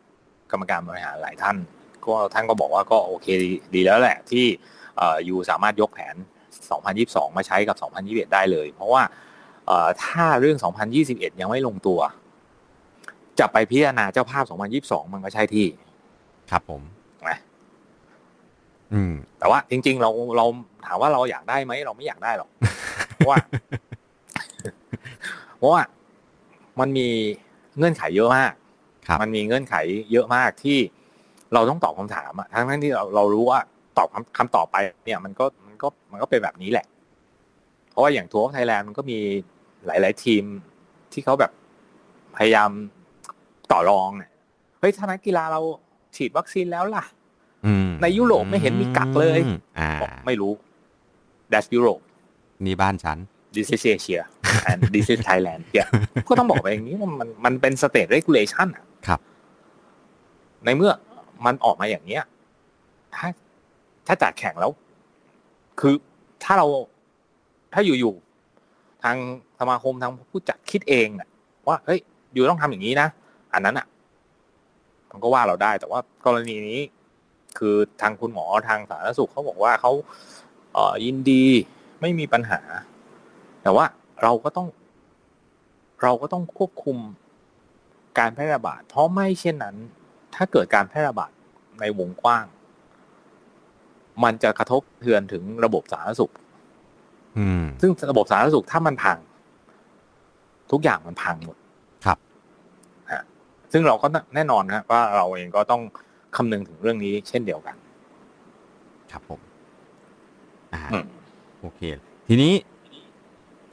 [0.50, 1.56] กรรมการบริหารหลายท่าน
[2.04, 4.46] ก็ท่านก็บอกว่าก็โอเคดีดีแล้วแหละ ที่
[4.96, 6.16] เอ่อยูสามารถยกแผน
[6.76, 9.02] 2022 มาใช้กับ 2021 ได้เลย เพราะว่า
[9.66, 10.58] เอ่อถ้าเรื่อง
[10.98, 12.00] 2021 ยังไม่ลงตัว
[13.38, 14.44] จะไปพิจารณาเจ้าภาพ
[14.78, 15.66] 2022 มันก็ใช่ที่
[16.50, 16.82] ครับผม
[17.28, 17.38] นะ
[18.92, 20.46] อืม แต่ว่าจริง ๆ เราเรา
[20.86, 22.48] ถามว่าเราอยากได้ไหมเราไม่อยากได้หรอก
[23.16, 23.36] เพราะว่า
[25.56, 25.82] เพราะว่า
[26.80, 27.08] มันมี
[27.78, 28.52] เงื่อนไขเยอะมาก
[29.06, 29.74] ครับมันมีเงื่อนไข
[30.12, 30.78] เยอะมากที่
[31.54, 33.60] เราต้องตอบคำถามอะทั้งทั้งที่เราเรารู้ว่า
[33.98, 36.86] ตอบคำคำตอบไป เนี่ย มันก็มันก็มันก็เป็นแบบนี้แหละ
[37.90, 39.18] เพราะว่าอย่างทัวร์ไทยแลนด์มันก็มี
[39.86, 40.44] หลาย ๆ ทีม
[41.12, 41.52] ที่เขาแบบ
[42.36, 42.70] พยายาม
[43.72, 44.30] ต่อรองเนี่ย
[44.80, 45.60] เฮ้ยถ้านักกีฬาเรา
[46.16, 47.04] ฉีดวัคซีนแล้วล่ะ
[47.66, 50.52] อืมในยุโรปไม่เห็นมีกักเลยอืมอ่าบอกไม่รู้
[51.52, 52.02] That's Europe
[52.64, 53.18] นี่บ้านฉัน
[53.56, 54.22] This is Asia
[54.70, 55.88] and this is Thailand เนี่ย
[56.28, 59.20] ก็ต้องบอกไปอย่างนี้ว่ามันมันเป็น state regulation อะครับ
[60.64, 60.92] ในเมื่อ
[61.46, 62.22] มันออกมาอย่างเนี้ย
[63.14, 63.26] ถ้า
[64.06, 64.72] ถ้าจัดแข่งแล้ว
[65.80, 65.94] คือ
[66.44, 66.66] ถ้าเรา
[67.72, 69.16] ถ้าอยู่ๆทาง
[69.58, 71.28] สมาคมทางผู้จัดคิดเองอะ
[71.68, 72.00] ว่าเฮ้ย
[72.32, 73.08] อยู่ต้องทำอย่างนี้นะ
[73.52, 73.86] อันนั้นอะ
[75.10, 76.80] มันก็ว่าเราได้แต่ว่ากรณีนี้
[77.58, 79.92] คือทางคุณหมอทางสาธารณสุขเขาบอกว่าเขา
[80.72, 81.44] เอ่อยินดี
[82.00, 82.60] ไม่มีปัญหา
[83.62, 83.84] แต่ว่า
[84.22, 84.68] เราก็ต้อง
[86.02, 86.98] เราก็ต้องควบคุม
[88.18, 89.76] การแพร่ระบาด เพราะไม่เช่นนั้น
[90.34, 91.32] ถ้าเกิดการแพร่ระบาด
[91.80, 92.46] ในวงกว้าง
[94.24, 96.32] มันจะกระทบเทือนถึงระบบสาธารณสุข
[97.38, 99.18] อืมซึ่งระบบสาธารณสุขถ้ามันพัง
[100.70, 101.59] ทุกอย่างมันพังหมดครับฮะ
[103.72, 105.82] ซึ่งเราก็แน่นอนนะว่าเราเองก็ต้อง
[106.36, 107.76] คำนึงถึงเรื่องนี้เช่นเดียวกัน
[109.12, 109.40] ครับผม
[110.72, 111.04] อ่าอืม
[111.60, 111.80] โอเค
[112.28, 112.52] ทีนี้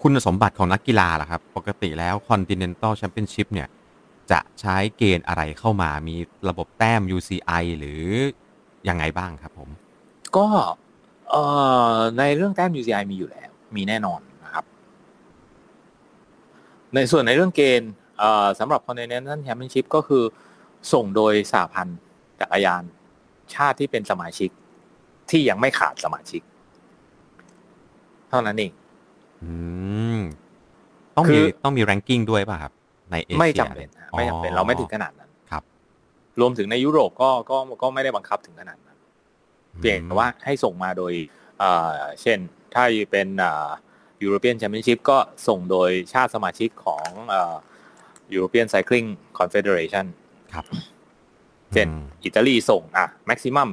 [0.02, 3.68] คุณสมบัติของนักกีฬาล่ะครับ ปกติแล้ว Continental Championship เนี่ย
[4.32, 6.16] จะใช้เกณฑ์อะไรเข้ามา มี
[6.50, 8.04] ระบบแต้ม UCI หรือ
[8.90, 9.70] ยังไงบ้างครับผม
[10.38, 10.46] ก็
[11.30, 11.44] เอ่
[11.96, 14.66] อในเรื่องแต้ม UCI มีอยู่แล้ว มีแน่นอนนะครับ
[16.96, 18.07] ในส่วนในเรื่องเกณฑ์เอ่อ
[18.60, 20.24] สำหรับ Continental Championship ก็คือ
[20.94, 22.00] ส่งโดยสาพันธ์
[22.42, 22.84] จักรยาน
[23.56, 24.50] ชาติที่เป็นสมาชิก
[25.30, 26.42] ที่ยังไม่ขาดสมาชิก
[28.30, 28.72] เท่านั้นเอง
[29.44, 29.52] อื
[30.18, 30.20] ม
[31.16, 32.72] ต้องคืมีอต้องมี ranking ด้วยป่ะครับ
[33.12, 35.64] ในเอเชียไม่จำเป็นฮะไม่จำเป็นเราไม่ถึงขนาดนั้นครับ
[36.40, 38.98] รวมถึงในยุโรปก็ก็ก็ไม่ได้บังคับถึงขนาดนั้น
[39.80, 41.14] เพียงแต่ว่าให้ส่งมาโดย
[41.60, 42.38] เอ่อเช่น
[42.74, 43.28] ถ้าเป็น
[44.24, 47.08] ยูโรเปียนแชมเปี้ยนชิพก็ส่งโดยชาติสมาชิกของ
[48.34, 49.06] ยูโรเปียนไซคลิง
[49.38, 50.06] Confederation
[50.54, 50.66] ครับ
[51.74, 53.70] เช่นอืมอิตาลีส่งอะ maximum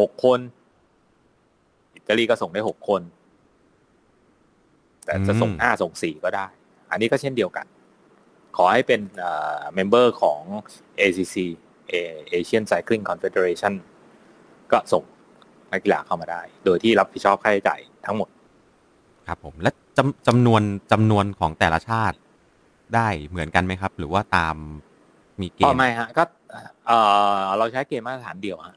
[0.00, 0.40] หกคน
[1.96, 3.02] อิตาลีก็ส่งได้หกคน
[5.04, 6.46] แต่จะส่งอืมห้าส่งสี่ก็ได้
[6.90, 7.66] อันนี้ก็เช่นเดียวกัน
[8.56, 9.00] ขอให้เป็น
[9.74, 10.40] member ของ
[11.00, 11.36] ACC
[11.90, 13.74] A- Asian Cycling Confederation
[14.72, 15.04] ก็ส่ง
[15.72, 18.28] นักกีฬาเข้ามาได้ โดยที่รับผิดชอบค่าใช้จ่ายทั้งหมด
[19.28, 20.62] ครับผม และจำจำนวน
[20.92, 22.16] จำนวนของแต่ละชาติ
[22.96, 24.56] ได้เหมือนกันไหมครับ หรือว่าตาม
[25.40, 26.22] มีเกอ๋อณฑ์ไม่ฮะก็
[26.86, 26.98] เอ่
[27.42, 28.76] อเราใช้เกณฑ์มาตรฐานเดียวฮะ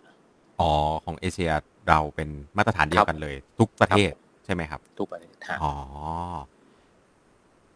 [0.62, 0.72] อ๋อ
[1.06, 1.52] ของเอเชีย
[1.90, 4.12] เราเป็นมาตรฐานเดียวกันเลย ทุกประเทศ
[4.46, 5.74] ใช่ไหมครับ ทุกประเทศฮะอ๋อ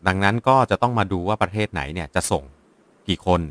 [0.08, 2.44] ดังนั้นก็จะต้องมาดูว่าประเทศไหนเนี่ยจะส่ง
[3.08, 3.42] กี่คน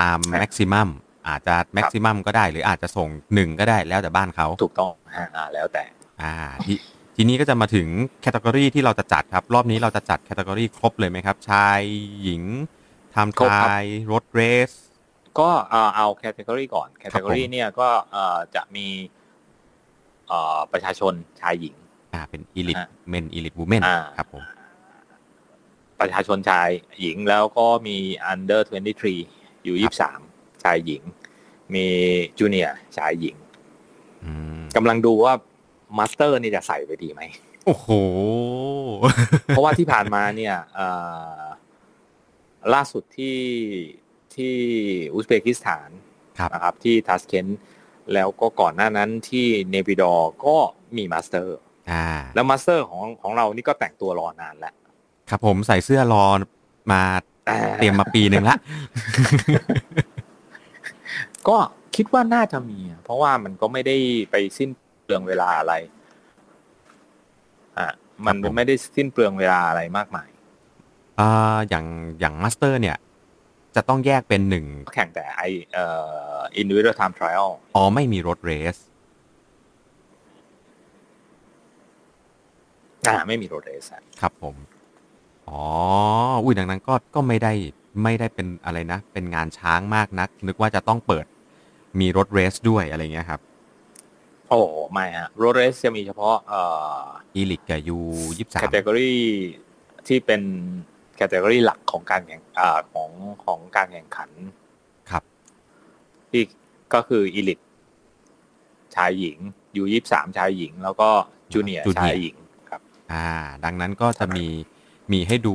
[0.00, 0.88] ตามแม็กซิมัม
[1.28, 5.84] อาจจะแม็กซิมัมก็ได้ หรืออาจจะส่งหนึ่งก็ได้แล้วแต่บ้านเขาถูกต้องฮะอ่าแล้วแต่
[6.22, 6.68] อ่า
[7.16, 7.88] ทีนี้ก็จะมาถึง
[8.20, 11.80] category ที่เราจะจัดครับ รอบนี้เราจะจัด category ครบเลยไหมครับ ชาย
[12.22, 12.42] หญิง
[13.12, 14.70] time ครบครับ time road race
[15.38, 18.86] ก็เอ่อเอา category ก่อน category ผมเนี่ยก็เอ่อจะมี
[20.28, 21.74] เอ่อประชาชนชายหญิง
[22.14, 24.42] อ่าเป็น elite ฮะ men elite women อ่าครับผม
[26.00, 26.68] ประชาชนชาย
[27.00, 27.96] หญิงแล้วก็มี
[28.32, 28.60] under
[29.12, 29.76] 23 U
[30.20, 31.02] 23 ชายหญิง
[31.74, 31.86] มี
[32.38, 33.36] junior ชายหญิง
[34.24, 35.34] อืมกำลังดูว่า
[35.98, 37.22] master นี่จะใส่ไปดีไหม
[37.66, 37.88] โอ้โห
[39.48, 40.88] เพราะว่าที่ผ่านมาเนี่ยเอ่
[41.40, 41.42] อ
[42.74, 43.38] ล่าสุดที่
[44.34, 44.54] ที่
[45.14, 45.90] อุซเบกิสถาน
[46.38, 47.46] ครับนะครับ ที่ทาชเคนต์
[48.14, 50.56] แล้วก็ก่อนหน้านั้นที่เนปิดอว์ก็
[50.96, 51.56] มี master
[51.90, 54.74] อ่าแล้ว master ของของเรานี่ก็แต่งตัวรอนานแล้ว
[55.30, 56.24] ครับผมใส่เสื้อรอ
[56.92, 57.02] มา
[57.48, 58.56] อ่าเตรียมมาปีหนึ่งละ
[61.48, 61.56] ก็
[61.96, 63.96] คิดว่าน่าจะมีอะเพราะว่ามันก็ไม่ได้
[64.30, 64.70] ไปสิ้น
[65.06, 65.74] เปลืองเวลาอะไร
[67.78, 67.88] อะ
[68.26, 70.28] มันครับผมไม่ได้สิ้นเปลืองเวลาอะไรมากมาย
[71.20, 71.86] อ่าอย่าง
[72.20, 72.96] อย่างมาสเตอร์เนี่ย
[73.76, 75.42] จะต้องแยกเป็นหนึ่งแข่งแต่ไอ
[75.74, 75.86] เอ่
[76.36, 78.76] อ individual time trial อ๋อ ไม่มีรถเรส
[83.08, 84.56] อ่าไม่มีโรเดสอะครับผม
[85.48, 85.62] อ๋อ
[86.42, 87.52] อุ้ยดังนั้นก็ ก็ไม่ได้
[88.02, 91.26] ไม่ได้เป็นอะไรนะ เป็นงานช้างมากนัก นึกว่าจะต้องเปิด
[92.00, 93.40] มีรถเรสด้วยอะไรเงี้ยครับ
[94.48, 94.60] โอ้
[94.92, 96.62] ไม่ฮะโรเดสจะมีเฉพาะเอ่
[97.00, 97.02] อ
[97.36, 97.98] อีลิกกับยู
[98.38, 99.12] ยี่สาแคมตตากรี
[100.06, 100.42] ที่เป็น
[101.16, 103.10] แคตตากรีหลักของการแข่งอ่าของ
[103.44, 104.30] ของการแข่งขัน
[105.10, 105.22] ครับ
[106.30, 106.42] ที่
[106.94, 107.58] ก็คืออีลิท
[108.94, 109.38] ชายหญิง
[109.76, 111.08] U ยี่สามชายหญิง แล้วก็
[111.52, 112.36] จูเนียร์ Junior ชายหญิง
[112.70, 112.80] ครับ
[113.12, 113.28] อ่า
[113.64, 114.46] ดังนั้นก็จะมี
[115.12, 115.54] มีให้ดู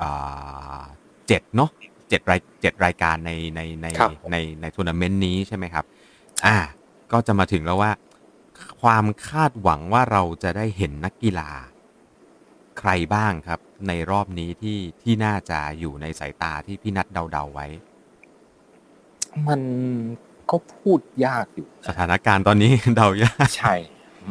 [0.00, 0.82] อ่า
[1.28, 1.70] เจ็ดเนาะ
[2.08, 5.84] เจ็ดรายเจ็ดรายการในในในครับในในทัวร์นาเมนต์นี้ใช่ไหมครับ
[6.46, 6.56] อ่า
[7.12, 7.90] ก็จะมาถึงแล้วว่า
[8.82, 11.50] ความคาดหวังว่าเราจะได้เห็นนักกีฬา
[12.78, 17.66] ใครบ้างครับ ในรอบนี้ที่ที่น่าจะอยู่ในสายตาที่พี่นัดเดาๆไว้
[19.48, 19.60] มัน
[20.50, 23.74] ก็พูดยากอยู่สถานการณ์ตอนนี้ เดายาก ใช่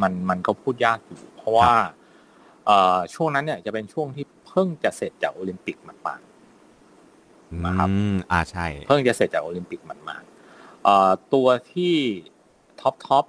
[0.00, 1.74] มันมันก็พูดยากอยู่ เพราะว่า
[2.66, 6.20] เอ่อช่วงนั้นเนี่ยจะเป็นช่วงที่เพิ่งจะเสร็จจากโอลิมปิกหมาดๆ
[7.64, 11.94] นะครับอืมอ่าใช่ๆเพิ่งจะเสร็จจากโอลิมปิกหมาดๆเอ่อตัวที่
[12.80, 13.24] top top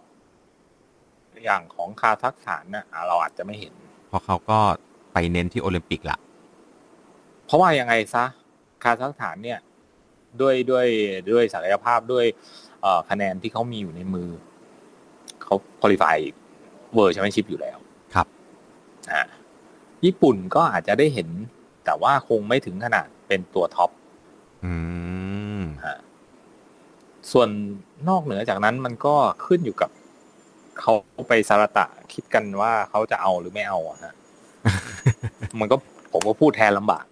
[1.44, 3.74] อย่างของคาซัคสถานเนี่ยอะเราอาจจะไม่เห็น
[4.08, 4.60] เพราะเขาก็
[5.14, 6.18] ไปเน้นที่โอลิมปิกละ
[7.46, 8.26] เพราะว่ายังไงซะ
[8.84, 9.60] คาซัคสถานเนี่ย
[10.42, 10.88] ด้วยด้วย
[11.32, 12.26] ด้วยศักยภาพด้วย
[12.82, 14.30] เอ่อคะแนนที่เขามีอยู่ในมือ
[15.44, 17.78] เขา qualify World Championship อยู่แล้ว
[18.14, 18.28] ครับ
[19.12, 19.22] อ่า
[20.06, 21.30] ญี่ปุ่นก็อาจจะได้เห็น
[21.86, 23.90] แต่ว่าคงไม่ถึงขนาดเป็นตัว top
[24.66, 24.74] อื
[25.60, 25.98] มฮะ
[27.32, 27.50] ส่วน
[28.10, 29.90] นอกเหนือจากนั้นมันก็ขึ้นอยู่กับ
[30.82, 30.94] เขา
[31.28, 34.14] ไปสะระตะคิดกันว่าเขาจะเอาหรือไม่เอาอะฮะ
[35.60, 35.76] มันก็
[36.14, 37.06] ผมก็พูดแทนลำบาก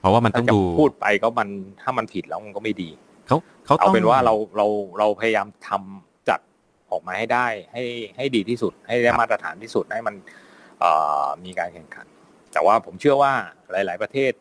[0.00, 1.48] เพราะว่ามันต้ถ้าองจะดูพูดไปก็มัน
[1.82, 2.90] ถ้ามันผิดแล้วมันก็ไม่ดี
[3.26, 4.66] เขาเขาเอาต้องเป็นว่าเราเรา
[4.98, 6.40] เราพยายามทำจัด
[6.90, 7.82] ออกมาให้ได้ ให้
[8.16, 10.14] ให้ดีที่สุด ให้ได้มาตรฐานที่สุดให้มัน
[10.80, 10.90] เอ่
[11.24, 12.06] อมีการแข่งขัน
[12.52, 13.32] แต่ว่าผมเชื่อว่า
[13.70, 14.32] หลาย ๆ ประเทศ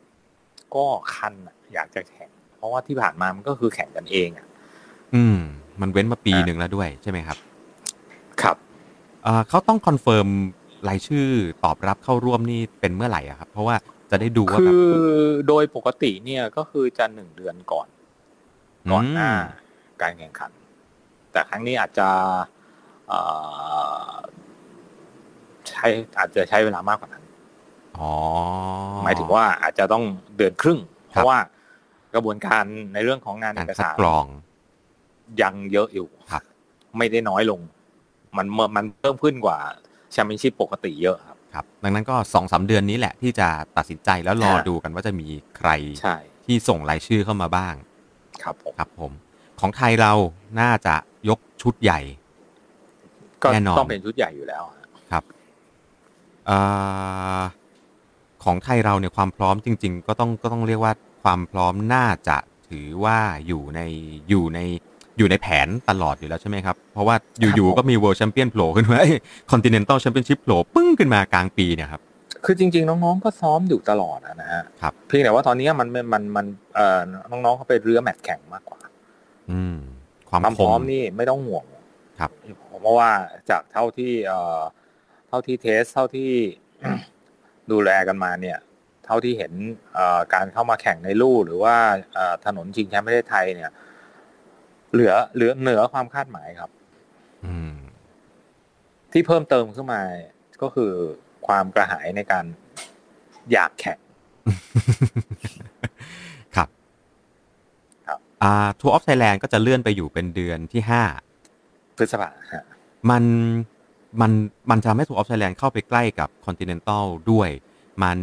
[0.76, 4.48] ก็คันอะอยากจะแข่ง เพราะว่าที่ผ่านมามันก็คือแข่งกันเองอะ
[5.16, 5.38] อืม
[5.82, 7.38] มันเว้นมาปีอะหนึ่งแล้วด้วยใช่ไหมครับ
[8.42, 8.58] ครับ
[9.24, 10.28] เอ่อเขาต้อง confirm
[10.88, 11.28] รายชื่อ
[11.64, 13.76] ตอบรับเข้าร่วมนี่เป็นเมื่อไหร่อะครับ เพราะว่า
[14.12, 17.88] จะได้ดูว่าคือแบบโดยปกติเนี่ยก็คือจะหนึ่งเดือนก่อน
[18.92, 19.30] ก่อนหน้า
[20.02, 20.52] การแข่งขัน
[21.32, 22.10] แต่ครั้งนี้อาจจะ
[23.08, 23.20] เอ่
[24.10, 24.14] อ
[25.70, 25.86] ใช้
[26.18, 27.24] อาจจะใช้เวลามากกว่านั้น
[27.98, 28.12] อ๋อ
[29.04, 30.04] หมายถึงว่าอาจจะต้อง
[30.38, 31.38] เดือนครึ่ง ครับราะว่า
[32.14, 34.26] กระบวนการในเรื่องของงานการเอรกคัดสรรกรอง
[35.42, 36.44] ยังเยอะอยู่ครับ
[36.98, 37.62] ไม่ได้น้อยลง
[38.38, 39.58] มันเมื่อมันเพิ่มขึ้นกว่า
[40.12, 43.48] แชมเปี้ยนชิพปกติเยอะครับครับ ดังนั้นก็สองสามเดือนนี้แหละที่จะ
[43.78, 45.70] ตัดสินใจแล้วรอฮะดูกันว่าจะมีใคร
[46.02, 47.76] ใช่ที่ส่งรายชื่อเข้ามาบ้าง
[48.44, 49.12] ครับผมครับผม
[49.60, 50.14] ของไทยเรา
[50.60, 50.96] น่าจะ
[51.30, 52.00] ยกชุดใหญ่
[53.44, 55.24] ก็แน่นอนต้องเป็นชุดใหญ่อยู่แล้วฮะครับ
[56.46, 56.58] เอ่
[57.38, 57.42] อ
[58.44, 62.38] ของไทยเราเนี่ยความพร้อมจริง ๆ ก็ต้องก็ต้องเรียกว่าความพร้อมน่าจะ
[62.70, 63.82] ถือว่าอยู่ใน
[64.30, 64.60] อยู่ใน
[65.18, 67.16] อยู่ในแผนตลอดอยู่แล้วใช่ไหมครับ เพราะว่า
[67.56, 69.00] อยู่ๆก็มี World Champion โผล่ขึ้นมา
[69.52, 72.02] Continental Championship โผล่ปึ้งขึ้นมากลางปีเนี่ยครับ
[72.46, 77.00] คือจริง ๆ น้องๆก็ซ้อมอยู่ตลอดอะนะฮะครับเพียงแต่ว่าตอนนี้มันมันมันมันเอ่อ
[77.32, 78.80] น้องๆเขาไปเรือแมตช์แข่งมากกว่า
[79.52, 79.78] อืม
[80.30, 81.66] ความความคพร้อมมนี่ไม่ต้องห่วง
[82.20, 82.32] ครับ
[82.72, 83.12] ผมว่า
[83.50, 84.62] จากเท่าที่เอ่อ
[85.28, 86.32] เท่าที่เทสเท่าที่
[87.72, 88.58] ดูแลกันมาเนี่ย
[89.06, 89.54] เท่าที่เห็น
[89.94, 91.76] เอ่อการเข้ามาแข่งในลู่หรือว่า
[92.16, 93.72] เอ่อถนนชิงแชมป์ประเทศไทยเนี่ย
[94.94, 96.70] เหลือเหลือเหนือความคาดหมายครับ
[97.46, 97.74] อืม
[99.12, 100.02] ที่เพิ่มเติมขึ้นมา
[100.62, 100.92] ก็คือ
[101.48, 102.46] ความกระหายในการ
[103.52, 104.00] อยากแข่ง
[106.56, 106.70] ครับ
[108.08, 111.04] ครับอ่าทัวร์ออฟไทยแลนด์ก็จะเลื่อนไปอยู่เป็นเดือนที่ห้า
[111.98, 112.66] พฤษภาฮะ
[113.10, 113.24] มัน
[114.22, 114.32] มัน
[114.70, 117.50] มันจะทำให้ Tour of Thailand เข้าไปใกล้กับ Continental ด้วย
[118.04, 118.18] มัน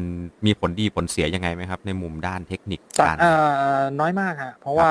[0.46, 3.32] มีผลดีผลเสียยังไงไหมครับ ในมุมด้านเทคนิคแต่การเอ่
[3.78, 4.90] อน้อยมากฮะเพราะว่า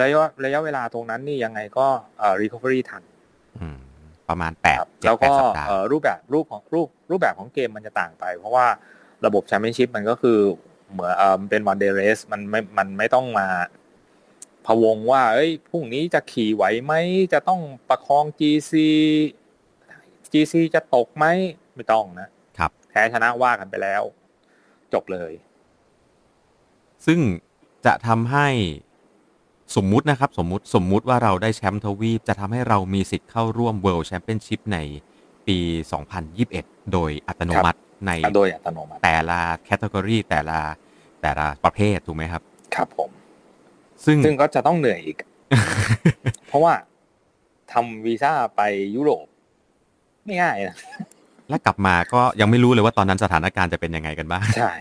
[0.00, 1.86] ระยะระยะเวลาตรงนั้นนี่ยังไงก็
[2.18, 3.02] เอ่อ recovery ทัน
[3.60, 3.78] อืม
[4.28, 8.66] ประมาณแปดครับเจ็ดแล้วแปดก็สัปดาห์เอ่อรูปแบบรูปของรูปรูปแบบของเกมมันจะต่างไป เพราะว่า
[9.26, 10.38] ระบบแชมเปี้ยนชิพมันก็คือ
[10.92, 13.48] เหมือนเอ่อมันเป็น one day race มันไม่มันไม่ต้องมา
[14.66, 16.94] พะวงว่า เอ้ยพรุ่งนี้จะขี่ไหวไหม
[17.32, 18.72] จะต้องประคอง GC
[20.32, 21.24] GC จะตกไหม
[21.74, 22.28] ไม่ต้องนะ
[22.58, 24.02] ครับแพ้ชนะว่ากันไปแล้ว
[24.92, 25.32] จบเลย
[27.06, 27.20] ซึ่ง
[27.86, 28.48] จะทำให้
[29.76, 34.78] สมมุตินะครับสมมุติสมมุติว่าเราได้แชมป์ทวีป จะทำให้เรามีสิทธิ์เข้าร่วม World Championship ใน
[35.46, 35.58] ปี
[36.26, 40.58] 2021 โดยอัตโนมัติในโดยอัตโนมัติแต่ละแคตตากรีแต่ละ
[41.22, 42.42] แต่ละประเภทถูกไหมครับ
[42.74, 43.10] ครับผม
[44.04, 45.16] ซึ่งซึ่งก็จะต้องเหนื่อยอีก
[46.48, 46.74] เพราะว่า
[47.72, 48.62] ทำวีซ่าไป
[48.96, 49.26] ยุโรป
[50.24, 50.76] ไม่ง่ายนะ
[51.48, 54.72] และกลับมาก็ยังไม่รู้เลยว่าตอนนั้นสถานการณ์จะเป็นยังไงกันบ้างใช่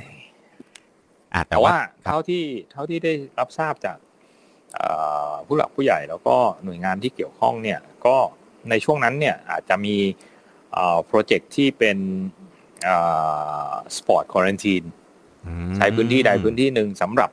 [1.34, 4.14] อะแต่แต่ว่าว่าครับเท่าที่เท่าที่ได้รับทราบจากเอ่อ
[5.47, 8.15] ผู้หลักผู้ใหญ่แล้วก็หน่วยงานที่เกี่ยวข้องเนี่ยก็
[8.69, 9.95] ในช่วงนั้นเนี่ยอาจจะมี
[11.05, 11.97] โปรเจกต์ที่เป็น
[13.97, 14.84] sport quarantine
[15.45, 17.29] อืมใช้พื้นที่ใดพื้นที่หนึ่งสำหรับ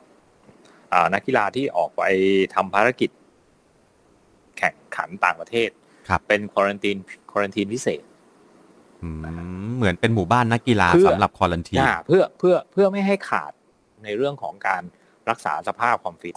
[0.92, 2.02] อ่านักกีฬาที่ออกไป
[2.54, 3.10] ทำภารกิจ
[4.58, 5.70] แข่งขันต่างประเทศ
[6.08, 6.96] ครับเป็น quarantine
[7.30, 8.02] quarantine พิเศษ
[9.02, 9.08] อื
[9.64, 13.52] มเหมือนเป็นหมู่บ้านนักกีฬาเพื่อสำหรับ quarantine อ่าเพื่อเพื่อเพื่อไม่ให้ขาด
[14.04, 14.82] ในเรื่องของการ
[15.30, 16.36] รักษาสภาพความฟิต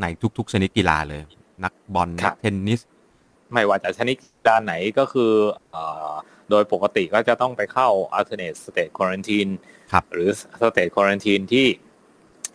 [0.00, 0.06] ใน
[0.38, 1.22] ทุก ๆ ชนิดกีฬาเลย
[1.64, 2.80] นักบอลครันับกเทนนิส
[3.52, 5.32] ไม่ว่าจะชนิดกีฬาไหนก็คือ
[5.70, 6.12] เอ่อ
[6.50, 9.52] โดยปกติก็จะต้องไปเข้า alternate state quarantine
[9.92, 10.28] ครับหรือ
[10.60, 11.66] state quarantine ที่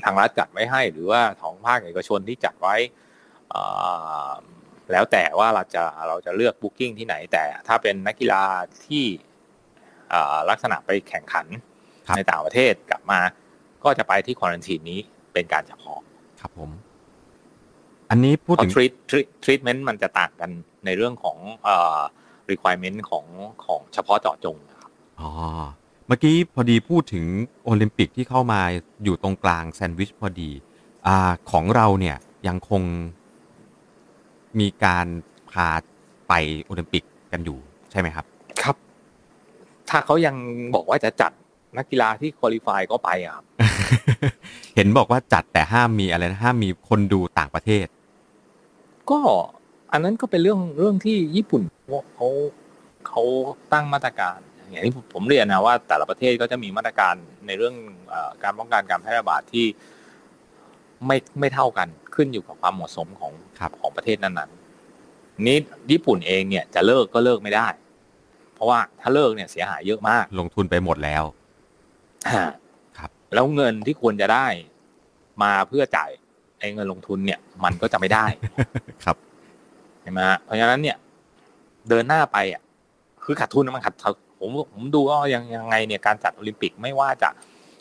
[0.03, 2.75] ทางรัฐจัดไว้ให้ หรือว่าของภาคเอกชนที่จัดไว้
[3.49, 3.63] เอ่
[4.27, 4.32] อ
[4.91, 8.43] แล้วแต่ว่าเราจะเราจะเลือก booking ที่ไหน แต่ถ้าเป็นนักกีฬา
[8.86, 9.06] ที่
[10.10, 11.47] เอ่อลักษณะไปแข่งขัน
[12.08, 13.19] ครับในต่างประเทศกลับมา
[13.84, 14.99] ก็จะไปที่ควอนตีนนี้
[15.34, 15.99] เป็นการเฉพาะ
[16.41, 16.69] ครับผม
[18.13, 20.49] อันนี้พูดเพราะถึง treat treat treatment มันจะต่างกัน
[20.86, 21.99] ในเรื่องของเอ่อ
[22.52, 23.26] requirement ของ
[23.65, 25.30] ของเฉพาะเจาะจงนะครับอ๋อ
[26.08, 27.26] เมื่อกี้พอดีพูดถึง
[27.63, 28.62] โอลิมปิกที่เข้ามา
[29.04, 30.49] อยู่ตรงกลางแซนด์วิชพอดี
[31.08, 32.82] อ่าของเราเนี่ยยังคง
[34.60, 35.08] มีการ
[35.52, 35.67] พา
[36.28, 37.58] ไปโอลิมปิกกันอยู่
[37.91, 38.26] ใช่ไหมครับ
[38.62, 38.76] ครับ
[39.89, 40.36] ถ้าเขายัง
[40.76, 41.32] บอกว่าจะจัด
[41.78, 43.45] นักกีฬาที่คุริฟายก็ไปอะครับ
[44.76, 47.86] เห็นบอกว่าจัดแต่ห้ามมีอะไรนะห้ามมีคนดูต่างประเทศ
[49.11, 49.19] ก็
[49.91, 51.61] อันนั้นก็เป็นเรื่องเรื่องที่ญี่ปุ่น
[52.15, 52.29] เขา
[53.07, 53.21] เขา
[53.73, 54.37] ตั้งมาตรการ
[54.69, 57.15] อย่างที่ผมเรียนนะว่าแต่ละประเทศก็จะมีมาตรการ
[57.47, 57.75] ในเรื่อง
[58.09, 59.65] เออการป้องกันการแพร่ระบาดที่
[61.07, 65.57] ไม่ไม่เท่ากันขึ้นอยู่กับความเหมาะสมของครับของประเทศนั้นๆนี้
[65.91, 67.67] ญี่ปุ่นเองเนี่ยจะเลิกก็เลิกไม่ได้
[68.53, 71.23] เพราะว่าถ้าเลิกเนี่ยเสียหายเยอะมาก ลงทุนไปหมดแล้ว
[72.97, 74.47] ครับ แล้วเงินที่ควรจะได้
[75.43, 76.11] มาเพื่อจ่าย
[76.63, 78.26] ไอ้เงินลงทุนเนี่ย มันก็จะไม่ได้
[79.04, 79.17] ครับ
[80.02, 80.97] ใช่ไหมฮะเพราะฉะนั้นเนี่ย
[81.89, 82.62] เดินหน้าไปอะ
[83.23, 87.30] คือขาดทุนนะมันขาดทุนผมผมดูว่ายังยังไงเนี่ยการจัดโอลิมปิกไม่ว่าจะ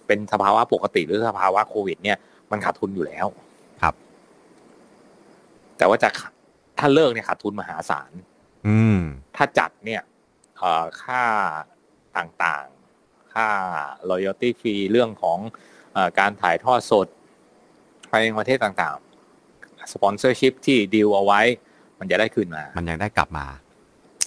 [0.07, 2.18] เป็นสภาวะปกติหรือสภาวะโควิด เนี่ย
[2.51, 3.27] มันขาดทุนอยู่แล้ว
[3.83, 3.95] ครับ
[5.79, 6.33] แต่ว่าจะขาด
[6.79, 8.12] ถ้าเลิกเนี่ยขาดทุนมหาศาล
[8.66, 8.99] อืม
[9.37, 10.03] ถ้าจัดเนี่ย
[10.59, 11.23] เอ่อค่า
[12.16, 13.49] ต่างๆ ค่า
[14.11, 15.38] loyalty fee เรื่องของ
[15.92, 17.07] เออการถ่ายทอดสด
[18.12, 21.40] ไปยังประเทศต่างๆ sponsorship ที่ดีลเอาไว้
[21.98, 23.46] มันจะได้คืนมา มันยังได้กลับมา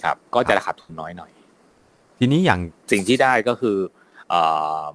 [0.04, 1.30] ครับ ก็จะขาดทุนน้อยหน่อย
[2.18, 2.60] ทีนี้อย่าง
[2.92, 3.76] สิ่งที่ได้ก็คือ
[4.28, 4.34] เอ
[4.84, 4.86] อ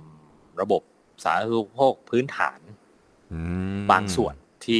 [0.62, 0.82] ระบบ
[1.23, 2.60] สาธารณูปโภคพื้นฐาน
[3.32, 3.39] อื
[3.77, 4.80] มบางส่วนที่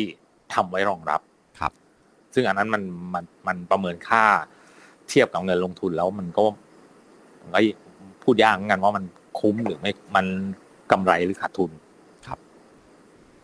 [0.54, 1.22] ทำไว้รองรับ
[1.60, 1.72] ครับ
[2.34, 4.24] ซึ่งอันนั้นมันมันมันประเมินค่า
[5.10, 6.44] เทียบกับเงินลงทุนแล้วมันก็
[7.42, 7.60] มันก็
[8.24, 9.04] พูดยากเหมือนกันว่ามัน
[9.40, 10.26] คุ้มหรือไม่มัน
[10.92, 11.91] กำไรหรือขาดทุนค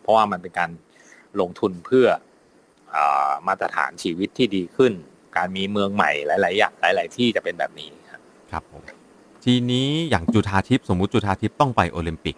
[0.08, 0.70] รับเพราะว่ามันเป็นการ
[1.40, 2.06] ลงทุนเพื่อ
[2.94, 4.92] อามาตรฐานชีวิตที่ดีขึ้น
[5.36, 8.82] การมีเมืองใหม่หลาย ๆ อย่างหลาย ๆ ที่จะเป็นแบบนี้ครับครับผม
[9.44, 12.36] ทีนี้อย่างจุธาทิพย์สมมุติจุธาทิพย์ต้องไปโอลิมปิก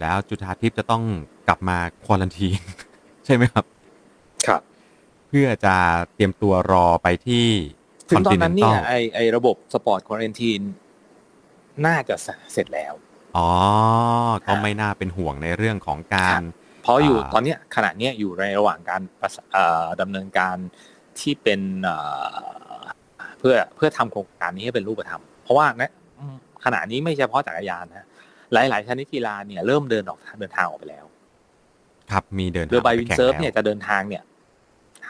[0.00, 1.02] แล้วจุธาทิพย์จะต้อง
[1.48, 2.48] กลับมาควอลันที
[3.24, 3.64] ใช่ไหมครับ
[4.46, 4.62] ครับ
[5.28, 5.74] เพื่อจะ
[6.14, 7.46] เตรียมตัวรอไปที่
[8.10, 10.60] ถึงตอนนั้นเนี่ย Continental ไอไอระบบสปอร์ตควอนตีน
[11.86, 12.14] น่าจะ
[12.52, 12.92] เสร็จแล้ว
[13.36, 13.48] อ๋อ
[14.46, 16.40] ก็ไม่น่าเป็นห่วงในเรื่องของการ
[16.82, 20.56] เพราะอยู่อ่าตอนเนี้ยขณะเนี้ยอยู่ในระหว่างการประสเอ่อดำเนินการ
[21.20, 21.96] ที่เป็นเอ่
[22.78, 22.82] อ
[23.38, 28.06] เพื่อเพื่อทำโครงการนี้ให้เป็นรูปธรรม เพราะว่านะอืมขณะนี้ไม่เฉพาะจักรยานนะ
[28.52, 31.04] หลาย ๆ ชนิดกีฬาเนี่ยเริ่มเดินออกเดินทางออกไปแล้ว
[32.10, 34.22] ครับมีเดินทางเรือใบไปแข่ง windsurf แล้วเนี่ยจะเดินทางเนี่ย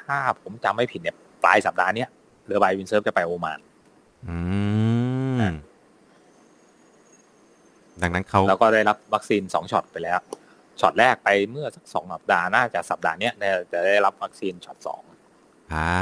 [0.06, 2.08] ถ้าผมจำไม่ผิดเนี่ยปลายสัปดาห์เนี้ย
[2.46, 3.60] เรือใบ windsurf จะไปโอมาน
[4.28, 4.36] อื
[5.40, 5.42] ม
[8.02, 10.18] ดังนั้นเขาแล้วก็ได้รับวัคซีนสองช็อตไปแล้ว
[10.80, 13.32] ช็อตแรกไปเมื่อสักสองสัปดาห์น่าจะสัปดาห์เนี้ย
[13.72, 15.02] จะได้รับวัคซีนช็อตสอง
[15.72, 15.94] อ่า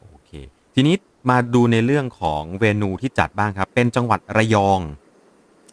[0.00, 0.30] โอเค
[0.74, 0.94] ทีนี้
[1.30, 4.80] มาดูในเรื่องของเวนูที่จัดบ้างครับ เป็นจังหวัดระยอง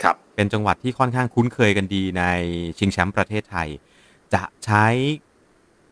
[0.04, 2.24] ครับเป็นจังหวัดที่ค่อนข้างคุ้นเคยกันดีใน
[2.78, 3.68] ชิงแชมป์ประเทศไทย
[4.34, 4.86] จะใช้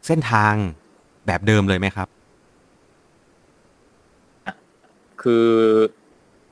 [0.08, 0.54] เส้นทาง
[1.26, 2.08] แบบเดิมเลยไหมครับ
[5.22, 5.50] คือ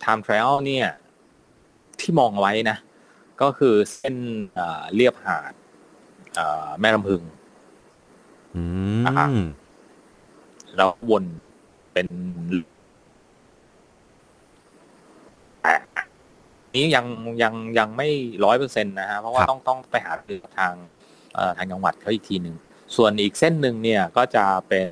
[0.03, 0.87] time trial เนี่ย
[2.01, 2.77] ที่มองไว้นะ
[3.41, 4.15] ก็คือเส้น
[4.55, 5.53] เอ่อเรียบหาด
[6.35, 7.21] เอ่อแม่ลำพึง
[8.55, 8.61] อื
[9.05, 9.39] นะครับม
[10.75, 11.23] แล้ววน
[11.93, 12.07] เป็น
[15.61, 15.73] แต่
[16.75, 17.05] นี้ยัง
[17.43, 18.09] ยังยังไม่
[18.45, 20.73] ร้อยเปอร์เซ็นต์นะฮะเพราะว่าครับต้องต้องไปหารือกับทาง
[21.57, 22.55] ทางจังหวัดเขาอีกทีหนึ่ง
[22.95, 24.87] ส่วนอีกเส้นหนึ่งเนี่ยก็จะเป็น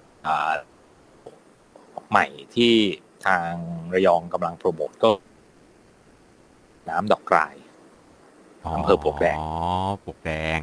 [2.09, 2.25] ใหม่
[2.55, 2.73] ที่
[3.25, 3.51] ทาง
[3.93, 5.09] ระยองกำลังโปรโมทก็
[6.89, 7.53] น้ำดอกกราย
[8.75, 9.47] อำเภอปลวกแดงอ๋อ
[10.03, 10.59] ปลวกแดง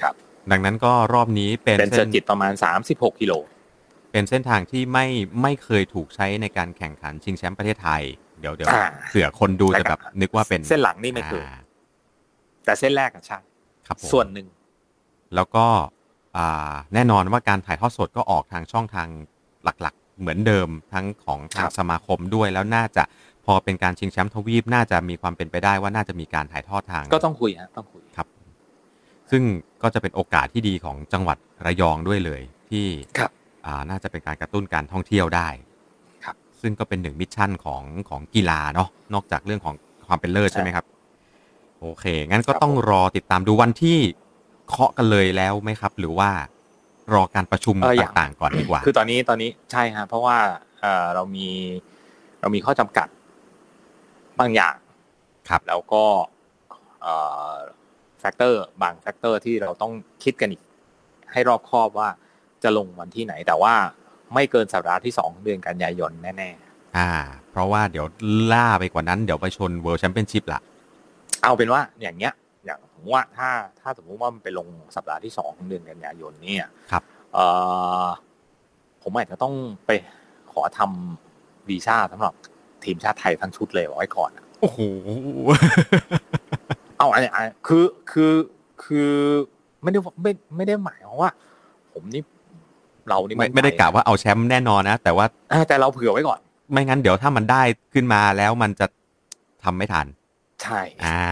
[0.00, 0.14] ครับ
[0.50, 3.32] ดังนั้นก็รอบนี้เป็นเป็นเส้นจิตประมาณสามสิบหกกิโล
[4.12, 5.06] เป็นเส้นทางที่ไม่
[5.42, 8.02] ไม่เคยถูกใช้ในการแข่งขันชิงแชมป์ประเทศไทย
[8.40, 8.68] เดี๋ยวเดี๋ยว
[9.08, 11.44] เผื่อคนดูจะแบบนึกว่าเป็นเส้นหลังนี่ไม่เคย
[12.64, 13.38] แต่เส้นแรกอะใช่
[13.86, 14.46] ครับส่วนหนึ่ง
[15.34, 15.66] แล้วก็
[16.94, 19.08] แน่นอนว่าการถ่ายทอดสดก็ออกทางช่องทาง
[19.64, 23.04] หลักๆ เหมือนเดิมทั้งของทางสมาคมด้วยแล้วน่าจะ
[23.46, 28.26] พอเป็นการชิงแชมป์ทวีปน่าจะมีความเป็นไปได้ว่าน่าจะมีการถ่ายทอดทาง ก็ต้องคุยฮะต้องคุยครับ
[29.30, 29.42] ซึ่ง
[29.82, 32.40] ก็จะเป็นโอกาสที่ดีของจังหวัดระยองด้วยเลย
[32.70, 32.86] ที่
[33.18, 33.30] ครับ
[33.90, 35.48] น่าจะเป็นการกระตุ้นการท่องเที่ยวได้
[36.24, 39.74] ครับ ซึ่งก็เป็นหนึ่ง mission ของของกีฬาเนาะนอกจากเรื่องของ
[40.08, 40.84] ความเป็นเลิศใช่ไหมครับ
[41.80, 43.98] โอเค งั้นก็ต้องรอติดตามดูวันที่
[44.68, 46.30] เคาะกันเลยแล้วไหมครับ หรือว่า
[47.14, 50.36] รอการประชุมต่างๆก่อนดีกว่า คือตอนนี้ตอนนี้ใช่ฮะเพราะว่า
[51.14, 51.48] เรามี
[52.40, 53.08] เรามีข้อจำกัด
[54.40, 54.76] บางอย่าง
[55.48, 56.04] ครับแล้วก็
[58.20, 59.92] factor บาง factor ที่เราต้อง
[60.24, 60.62] คิดกันอีก
[61.32, 62.08] ให้รอบคอบว่า
[62.62, 63.74] จะลงวันที่ไหน แต่ว่า
[64.34, 67.10] ไม่เกินสัปดาห์ที่สองเดือนกันยายนแน่ๆอ่า
[67.50, 68.06] เพราะว่าเดี๋ยว
[68.52, 70.60] ล่าไปกว่านั้นเดี๋ยวไปชน world championship ละ
[71.42, 72.32] เอาเป็นว่าอย่างเงี้ย
[72.64, 77.02] อย่างสมมติว่าถ้าถ้าสมมติว่ามันไปลงสัปดาห์ที่สองเดือนกันยายนเนี่ยครับ
[77.34, 77.38] เอ
[78.04, 78.06] อ
[79.02, 79.54] ผมอาจจะต้อง
[79.86, 79.90] ไป
[80.52, 82.34] ขอทำวีซ่าสำหรับ
[82.86, 84.30] ทีมชาติไทยทั้งชุดเลยไว้ก่อน
[84.60, 84.80] โอ้โห
[86.98, 87.30] เอาอันนี้
[87.66, 88.32] คือคือ
[88.84, 89.12] คือ
[89.82, 91.30] ไม่ได้ไม่ไม่ได้หมายว่า
[91.92, 92.22] ผมนี่
[93.08, 95.26] เรานี่ไม่ไม่ได้กล่าวว่าเอาแชมป์แน่นอนนะแต่ว่า
[95.68, 96.38] แต่เราเผื่อไว้ก่อน
[96.72, 97.62] ไม่งั้นเดี๋ยวถ้ามันได้
[97.94, 98.86] ขึ้นมาแล้วมันจะ
[99.64, 100.06] ทำไม่ทัน
[100.62, 101.22] ใช่ อ่า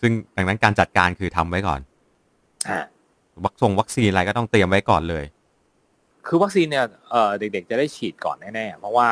[0.00, 1.80] ซึ่งดังนั้นการจัดการคือทำไว้ก่อน
[2.68, 2.78] อ่า
[3.44, 5.24] วัคซงวัคซีนอะไรก็ต้องเตรียมไว้ก่อนเลย
[6.26, 6.84] คือวัคซีนเนี่ย
[7.38, 9.08] เด็กๆจะได้ฉีดก่อนแน่ๆเพราะว่า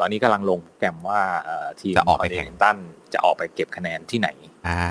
[0.00, 1.20] ตอนนี้กำลังลงโปรแกรมว่า
[1.80, 2.76] ทีมจะออกไปแข่งขัน
[3.12, 4.28] จะออกไปเก็บคะแนนที่ไหน
[4.68, 4.84] อ่า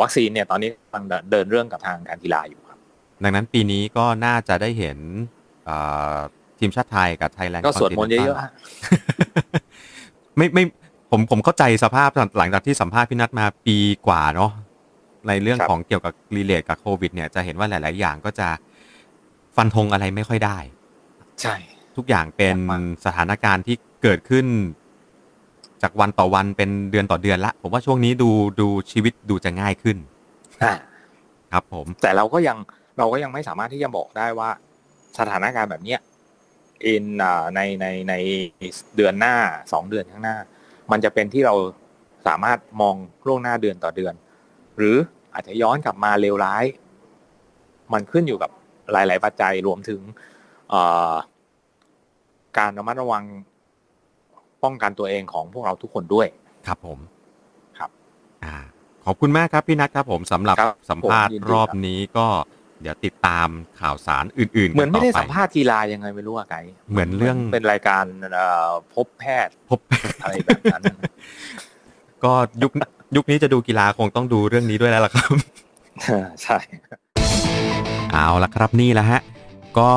[0.00, 2.78] วัคซีนเนี่ยตอนนี้กำลังเดินเรื่องกับทางการกีฬาอยู่ครับ
[3.22, 4.98] ดังนั้นปีนี้ก็น่าจะได้เห็น
[6.58, 10.64] ทีมชาติไทยกับไทยแลนด์ก็สวดมนต์เยอะๆไม่ไม่
[11.10, 13.76] ผมผมเข้าใจสภาพหลังจากที่สัมภาษณ์พี่นัทมาปี
[14.06, 14.50] กว่าเนาะ
[15.28, 18.48] ในเรื่องของเกี่ยวกับรีเลทกับโควิด เนี่ยจะเห็นว่าหลาย ๆ อย่างก็จะ
[19.56, 20.58] ฟันธงอะไรไม่ค่อยได้
[21.40, 21.54] ใช่
[21.96, 22.56] ทุกอย่างเป็น
[23.04, 24.46] สถานการณ์ที่เกิดขึ้น
[25.82, 28.30] จากวันต่อวันเป็นเดือนต่อเดือนละ ผมว่าช่วงนี้ดู
[28.60, 29.96] ดูชีวิตดูจะง่ายขึ้น
[31.52, 32.56] ครับผม แต่เราก็ยัง
[32.98, 34.50] เราก็ยังไม่สามารถที่จะบอกได้ว่า
[35.18, 36.00] สถานการณ์แบบเนี้ย
[36.86, 37.04] อิน
[37.54, 38.14] ในในใน
[38.96, 39.34] เดือนหน้า
[39.72, 40.36] สองเดือนข้างหน้า
[40.90, 41.54] มันจะเป็นที่เรา
[42.26, 42.94] สามารถมอง
[43.26, 44.14] ล่วงหน้าเดือนต่อเดือน
[44.76, 44.96] หรือ
[45.34, 46.64] อาจจะย้อนกลับมาเลวร้าย
[47.92, 48.50] มันขึ้นอยู่กับ
[48.92, 50.00] หลาย ๆ ปัจจัยรวมถึง
[52.58, 53.24] การระมัดระวัง
[54.62, 56.26] ป้องกันตัวเองของพวกเราทุกคนด้วย
[56.66, 56.98] ครับผม
[57.78, 57.90] ครับ
[58.44, 58.56] อ่า
[59.04, 60.56] ขอบคุณมากครับพี่นัทครับผมสำหรับ
[60.90, 62.26] สัมภาษณ์รอบนี้ก็
[62.82, 63.48] เดี๋ยวติดตาม
[63.80, 66.56] ข่าวสารอื่นๆ เหมือนไม่ได้สัมภาษณ์กีฬายังไงไม่รู้อะไก
[66.90, 68.04] เหมือนเรื่องเป็นรายการ
[68.94, 69.80] พบแพทย์พบ
[70.22, 70.82] อะไรแบบนั้น
[72.24, 72.32] ก็
[72.62, 72.72] ยุค
[73.16, 75.28] ยุคนี้จะดูกีฬาคงต้องดูเรื่องนี้ด้วยแล้วล่ะครับ
[76.42, 76.58] ใช่
[78.12, 79.20] เอาละครับนี่แหละฮะ
[79.78, 79.90] ก็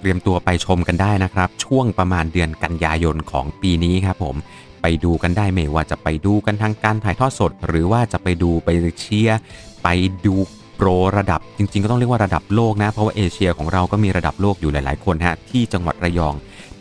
[0.00, 4.36] เตรียมตัวไปชมกันได้นะครับ ช่วงประมาณเดือนกันยายนของปีนี้ครับผม
[4.82, 8.68] ไปดูกันได้ไม่ว่าจะไปดูกันทางการถ่ายทอดสด หรือว่าจะไปดูไป
[9.00, 9.38] เชียร์
[9.82, 9.88] ไป
[10.26, 10.34] ดู
[10.76, 10.88] โปร
[11.18, 16.34] ระดับจริงๆ ก็ต้องเรียกว่าระดับโลกนะ เพราะว่าเอเชียของเราก็มีระดับโลกอยู่หลายๆ คนฮะ ที่จังหวัดระยอง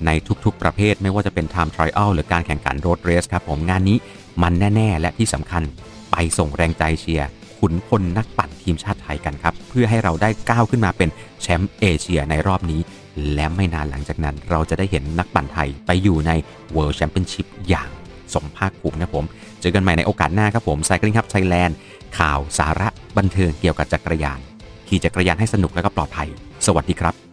[0.05, 0.09] ใน
[0.45, 3.97] ทุกๆ ประเภท ไม่ว่าจะเป็น Time Trial หรือการแข่งขันรถเรสครับผมงานนี้
[4.41, 5.63] มันแน่ๆ และที่สำคัญ
[6.11, 7.27] ไปส่งแรงใจเชียร์
[7.59, 11.09] ขุนพลนักปั่นทีมชาติไทยกันครับ เพื่อให้เราได้ก้าวขึ้นมาเป็น
[11.41, 12.79] แชมป์เอเชียในรอบนี้
[13.33, 16.31] และไม่นานหลังจากนั้นเราจะได้เห็นนักปั่นไทยไปอยู่ใน
[16.75, 17.89] World Championship อย่าง
[18.33, 19.25] สมภาคภูมินะผม
[19.61, 21.77] เจอกันใหม่ในโอกาสหน้าครับผมไซคลิงครับไทยแลนด์
[22.17, 22.87] ข่าวสาระ
[23.17, 24.39] บันเทิงเกี่ยวกับจักรยาน
[24.87, 26.27] ขี่จักรยานให้สนุกและก็ปลอดภัย
[26.65, 27.26] สวัสดีครับ